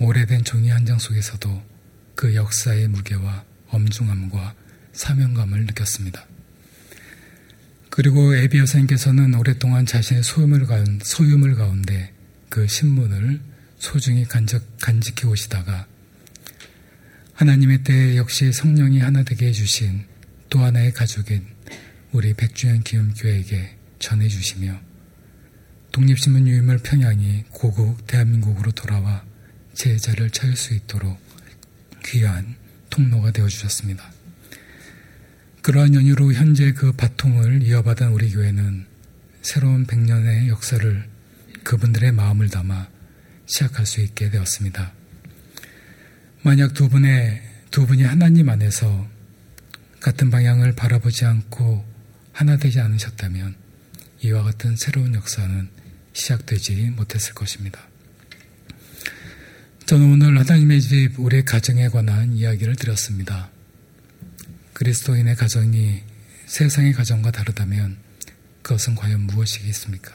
오래된 0.00 0.44
종이 0.44 0.70
한 0.70 0.84
장 0.84 0.98
속에서도 0.98 1.62
그 2.14 2.34
역사의 2.34 2.88
무게와 2.88 3.44
엄중함과 3.68 4.54
사명감을 4.92 5.66
느꼈습니다. 5.66 6.26
그리고 7.90 8.34
에비 8.34 8.58
여사님께서는 8.58 9.34
오랫동안 9.34 9.86
자신의 9.86 10.22
소유물, 10.22 10.66
가운, 10.66 10.98
소유물 11.02 11.54
가운데 11.54 12.12
그 12.48 12.66
신문을 12.66 13.40
소중히 13.78 14.24
간직, 14.24 14.62
간직해 14.80 15.26
오시다가 15.28 15.86
하나님의 17.34 17.82
때에 17.84 18.16
역시 18.16 18.52
성령이 18.52 19.00
하나 19.00 19.22
되게 19.22 19.46
해주신 19.46 20.04
또 20.50 20.60
하나의 20.60 20.92
가족인 20.92 21.44
우리 22.12 22.32
백주년 22.34 22.82
기음교회에게 22.82 23.76
전해주시며 23.98 24.80
독립신문 25.92 26.46
유임을 26.46 26.78
평양이 26.78 27.44
고국 27.50 28.06
대한민국으로 28.06 28.72
돌아와 28.72 29.24
제자를 29.74 30.30
찾을 30.30 30.56
수 30.56 30.74
있도록 30.74 31.18
귀한 32.04 32.56
통로가 32.90 33.32
되어 33.32 33.48
주셨습니다. 33.48 34.12
그러한 35.62 35.94
연유로 35.94 36.32
현재 36.32 36.72
그 36.72 36.92
바통을 36.92 37.62
이어받은 37.62 38.08
우리 38.08 38.30
교회는 38.30 38.86
새로운 39.42 39.86
100년의 39.86 40.48
역사를 40.48 41.08
그분들의 41.64 42.12
마음을 42.12 42.48
담아 42.50 42.88
시작할 43.46 43.86
수 43.86 44.00
있게 44.00 44.30
되었습니다. 44.30 44.92
만약 46.42 46.74
두 46.74 46.88
분의 46.88 47.42
두 47.70 47.86
분이 47.86 48.02
하나님 48.02 48.48
안에서 48.48 49.08
같은 50.00 50.30
방향을 50.30 50.74
바라보지 50.74 51.24
않고 51.24 51.84
하나 52.32 52.56
되지 52.56 52.80
않으셨다면 52.80 53.56
이와 54.22 54.42
같은 54.42 54.76
새로운 54.76 55.14
역사는 55.14 55.68
시작되지 56.12 56.90
못했을 56.90 57.32
것입니다. 57.32 57.80
저는 59.86 60.12
오늘 60.12 60.38
하나님의 60.38 60.80
집 60.80 61.18
우리 61.18 61.44
가정에 61.44 61.88
관한 61.88 62.32
이야기를 62.32 62.74
드렸습니다. 62.76 63.50
그리스도인의 64.72 65.36
가정이 65.36 66.00
세상의 66.46 66.94
가정과 66.94 67.30
다르다면 67.30 67.98
그것은 68.62 68.94
과연 68.94 69.20
무엇이겠습니까? 69.26 70.10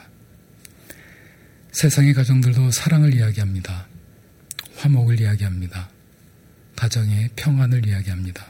세상의 1.72 2.16
가정들도 2.16 2.72
사랑을 2.72 3.14
이야기합니다. 3.14 3.88
화목을 4.78 5.22
이야기합니다. 5.22 5.92
가정의 6.76 7.30
평안을 7.36 7.86
이야기합니다. 7.86 8.48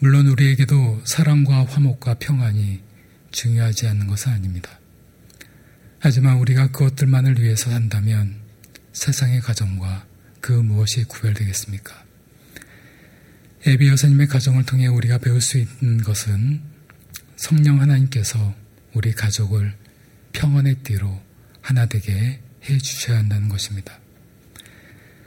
물론 0.00 0.26
우리에게도 0.26 1.04
사랑과 1.06 1.64
화목과 1.64 2.18
평안이 2.18 2.82
중요하지 3.30 3.88
않는 3.88 4.08
것은 4.08 4.30
아닙니다. 4.30 4.78
하지만 6.00 6.36
우리가 6.36 6.66
그것들만을 6.70 7.40
위해서 7.40 7.70
산다면 7.70 8.45
세상의 8.96 9.42
가정과 9.42 10.06
그 10.40 10.52
무엇이 10.52 11.04
구별되겠습니까? 11.04 12.02
에비 13.66 13.88
여사님의 13.88 14.26
가정을 14.26 14.64
통해 14.64 14.86
우리가 14.86 15.18
배울 15.18 15.42
수 15.42 15.58
있는 15.58 16.02
것은 16.02 16.62
성령 17.36 17.82
하나님께서 17.82 18.54
우리 18.94 19.12
가족을 19.12 19.74
평안의 20.32 20.76
띠로 20.76 21.22
하나 21.60 21.84
되게 21.84 22.40
해 22.64 22.78
주셔야 22.78 23.18
한다는 23.18 23.50
것입니다. 23.50 24.00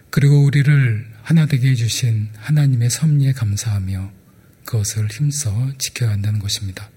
그리고 0.09 0.43
우리를 0.43 1.07
하나 1.21 1.45
되게 1.45 1.69
해 1.69 1.75
주신 1.75 2.29
하나님의 2.37 2.89
섭리에 2.89 3.33
감사하며 3.33 4.11
그것을 4.65 5.09
힘써 5.11 5.71
지켜야 5.77 6.09
한다는 6.09 6.39
것입니다. 6.39 6.89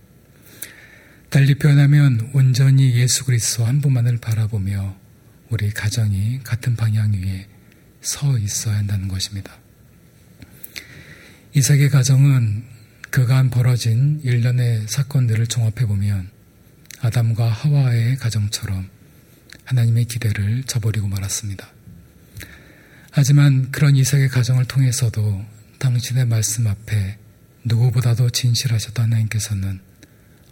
달리 1.28 1.54
표현하면 1.54 2.30
온전히 2.32 2.94
예수 2.94 3.26
그리스도 3.26 3.66
한 3.66 3.82
분만을 3.82 4.16
바라보며 4.18 5.01
우리 5.52 5.70
가정이 5.70 6.40
같은 6.42 6.76
방향 6.76 7.12
위에 7.12 7.46
서 8.00 8.38
있어야 8.38 8.78
한다는 8.78 9.06
것입니다. 9.06 9.52
이삭의 11.52 11.90
가정은 11.90 12.64
그간 13.10 13.50
벌어진 13.50 14.18
일련의 14.24 14.86
사건들을 14.88 15.46
종합해 15.48 15.86
보면 15.86 16.30
아담과 17.00 17.50
하와의 17.50 18.16
가정처럼 18.16 18.88
하나님의 19.66 20.06
기대를 20.06 20.64
저버리고 20.64 21.06
말았습니다. 21.08 21.70
하지만 23.10 23.70
그런 23.70 23.94
이삭의 23.94 24.30
가정을 24.30 24.64
통해서도 24.64 25.44
당신의 25.78 26.24
말씀 26.24 26.66
앞에 26.66 27.18
누구보다도 27.64 28.30
진실하셨던 28.30 29.04
하나님께서는 29.04 29.80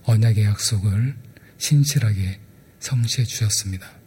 언약의 0.05 0.45
약속을 0.45 1.17
신실하게 1.57 2.39
성취해 2.81 3.25
주셨습니다. 3.25 4.00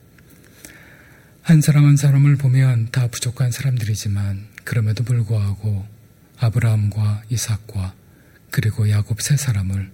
한 1.44 1.60
사람 1.60 1.86
한 1.86 1.98
사람을 1.98 2.38
보면 2.38 2.88
다 2.92 3.08
부족한 3.08 3.52
사람들이지만 3.52 4.48
그럼에도 4.64 5.04
불구하고 5.04 5.86
아브라함과 6.38 7.24
이삭과 7.28 7.94
그리고 8.50 8.90
야곱 8.90 9.22
세 9.22 9.36
사람을 9.36 9.92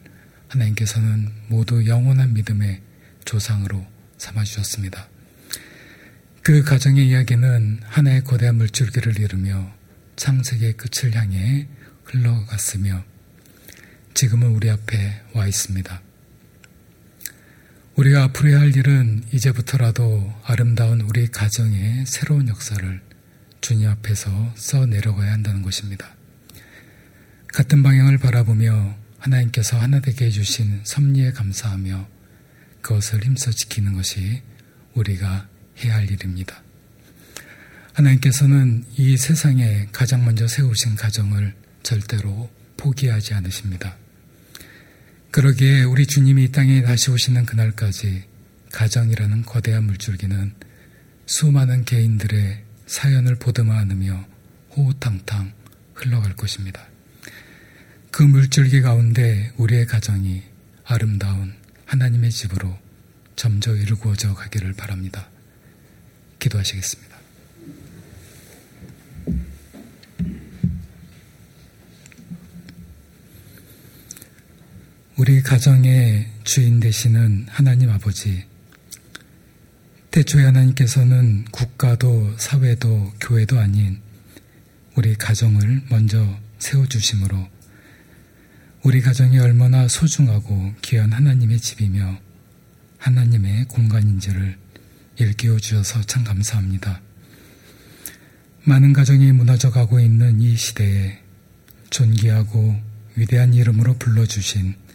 하나님께서는 0.48 1.32
모두 1.48 1.88
영원한 1.88 2.34
믿음의 2.34 2.82
조상으로 3.26 3.84
삼아 4.20 4.44
주셨습니다. 4.44 5.08
그 6.44 6.62
가정의 6.62 7.08
이야기는 7.08 7.80
하나의 7.84 8.24
거대한 8.26 8.56
물줄기를 8.58 9.20
이루며 9.20 9.74
창세기의 10.18 10.74
끝을 10.74 11.16
향해 11.16 11.68
흘러갔으며 12.04 13.04
지금은 14.14 14.50
우리 14.50 14.70
앞에 14.70 15.24
와 15.34 15.48
있습니다. 15.48 16.09
우리가 18.00 18.24
앞으로 18.24 18.58
할 18.58 18.74
일은 18.74 19.26
이제부터라도 19.34 20.34
아름다운 20.46 21.02
우리 21.02 21.28
가정의 21.28 22.06
새로운 22.06 22.48
역사를 22.48 23.02
주님 23.60 23.90
앞에서 23.90 24.54
써 24.56 24.86
내려가야 24.86 25.34
한다는 25.34 25.62
것입니다. 25.62 26.16
같은 27.50 27.84
방향을 27.84 28.18
바라보며 28.18 28.96
하나님께서 29.18 29.78
하나 29.78 30.00
되게 30.00 30.28
해주신 30.28 30.80
섭리에 30.86 31.34
감사하며 31.34 32.08
그것을 32.82 33.26
힘써 33.26 33.52
지키는 33.52 33.96
것이 33.96 34.44
우리가 34.94 35.50
해야 35.84 35.96
할 35.96 36.10
일입니다. 36.10 36.64
하나님께서는 37.92 38.86
이 38.96 39.18
세상에 39.18 39.90
가장 39.92 40.24
먼저 40.24 40.48
세우신 40.48 40.96
가정을 40.96 41.54
절대로 41.84 42.50
포기하지 42.78 43.34
않으십니다. 43.34 43.98
그러기에 45.32 45.84
우리 45.84 46.08
주님이 46.08 46.46
이 46.46 46.52
땅에 46.52 46.82
다시 46.82 47.12
오시는 47.12 47.46
그날까지 47.46 48.24
가정이라는 48.72 49.44
거대한 49.44 49.84
물줄기는 49.84 50.54
수많은 51.28 51.86
개인들의 51.86 52.64
사연을 52.88 53.36
보듬어 53.36 53.74
안으며 53.74 54.26
호호탕탕 54.76 55.54
흘러갈 55.94 56.36
것입니다. 56.36 56.88
그 58.10 58.24
물줄기 58.24 58.82
가운데 58.82 59.52
우리의 59.58 59.86
가정이 59.86 60.42
아름다운 60.84 61.54
하나님의 61.86 62.32
집으로 62.32 62.76
점저 63.36 63.76
이루어져 63.76 64.34
가기를 64.34 64.74
바랍니다. 64.74 65.30
기도하시겠습니다. 66.40 67.09
우리 75.20 75.44
가정의 75.44 76.28
주인 76.46 76.80
되시는 76.80 77.48
하나님 77.50 77.90
아버지, 77.90 78.46
태초에 80.12 80.46
하나님께서는 80.46 81.44
국가도 81.52 82.38
사회도 82.38 83.16
교회도 83.20 83.60
아닌 83.60 84.00
우리 84.96 85.16
가정을 85.16 85.82
먼저 85.90 86.40
세워주심으로 86.60 87.50
우리 88.84 89.02
가정이 89.02 89.38
얼마나 89.40 89.90
소중하고 89.90 90.76
귀한 90.82 91.12
하나님의 91.12 91.60
집이며 91.60 92.18
하나님의 93.00 93.66
공간인지를 93.66 94.58
일깨워 95.18 95.60
주셔서 95.60 96.02
참 96.04 96.24
감사합니다. 96.24 97.02
많은 98.64 98.94
가정이 98.94 99.34
무너져 99.34 99.70
가고 99.70 100.00
있는 100.00 100.40
이 100.40 100.56
시대에 100.56 101.20
존귀하고 101.90 102.74
위대한 103.18 103.54
이름으로 103.54 103.98
불러주신 103.98 104.88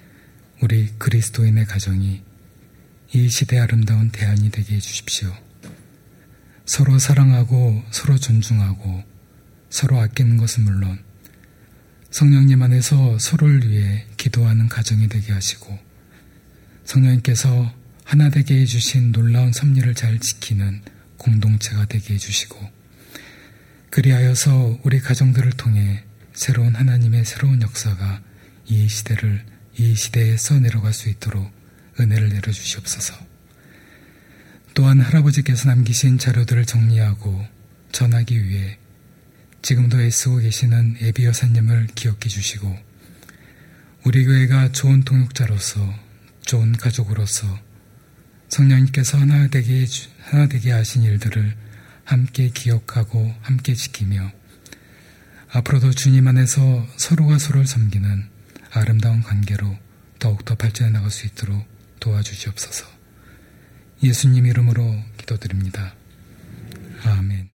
우리 0.63 0.89
그리스도인의 0.99 1.67
가정이 1.67 2.23
이 3.13 3.29
시대 3.29 3.59
아름다운 3.59 4.11
대안이 4.11 4.51
되게 4.51 4.77
해주십시오. 4.77 5.33
서로 6.67 6.99
사랑하고 6.99 7.83
서로 7.91 8.17
존중하고 8.17 9.05
서로 9.69 10.01
아끼는 10.01 10.37
것은 10.37 10.65
물론 10.65 10.99
성령님 12.11 12.63
안에서 12.63 13.19
서로를 13.19 13.69
위해 13.69 14.07
기도하는 14.17 14.69
가정이 14.69 15.09
되게 15.09 15.33
하시고 15.33 15.79
성령님께서 16.85 17.75
하나 18.05 18.31
되게 18.31 18.61
해주신 18.61 19.13
놀라운 19.13 19.53
섭리를 19.53 19.95
잘 19.95 20.19
지키는 20.19 20.83
공동체가 21.19 21.87
되게 21.87 22.15
해주시고 22.15 22.59
그리하여서 23.91 24.81
우리 24.83 25.01
가정들을 25.01 25.53
통해 25.53 26.05
새로운 26.33 26.75
하나님의 26.75 27.25
새로운 27.25 27.63
역사가 27.63 28.23
이 28.67 28.89
시대를 28.89 29.45
이 29.77 29.95
시대에 29.95 30.37
써내려갈 30.37 30.93
수 30.93 31.09
있도록 31.09 31.51
은혜를 31.99 32.29
내려주시옵소서. 32.31 33.15
또한 34.75 35.01
할아버지께서 35.01 35.69
남기신 35.69 36.19
자료들을 36.19 36.67
정리하고 36.67 37.47
전하기 37.93 38.45
위해 38.49 38.79
지금도 39.63 40.01
애쓰고 40.01 40.39
계시는 40.39 40.97
에비 41.01 41.25
여사님을 41.25 41.89
기억해 41.95 42.29
주시고 42.29 42.77
우리 44.05 44.25
교회가 44.25 44.73
좋은 44.73 45.03
통역자로서 45.05 45.95
좋은 46.43 46.73
가족으로서 46.73 47.59
성령님께서 48.49 49.19
하나 49.19 49.47
되게 49.49 49.87
하나 50.21 50.47
되게 50.47 50.73
하신 50.73 51.05
일들을 51.05 51.57
함께 52.05 52.51
기억하고 52.51 53.35
함께 53.41 53.75
지키며 53.75 54.31
앞으로도 55.51 55.93
주님 55.93 56.29
안에서 56.29 56.87
서로가 56.97 57.39
서로를 57.39 57.67
섬기는 57.67 58.34
아름다운 58.75 59.23
관계로 59.23 59.77
더욱더 60.19 60.57
발전해 60.57 60.91
나갈 60.91 61.11
수 61.11 61.27
있도록 61.27 61.65
도와주시옵소서. 62.01 62.87
예수님 64.03 64.47
이름으로 64.47 64.95
기도드립니다. 65.17 65.95
아멘. 67.05 67.54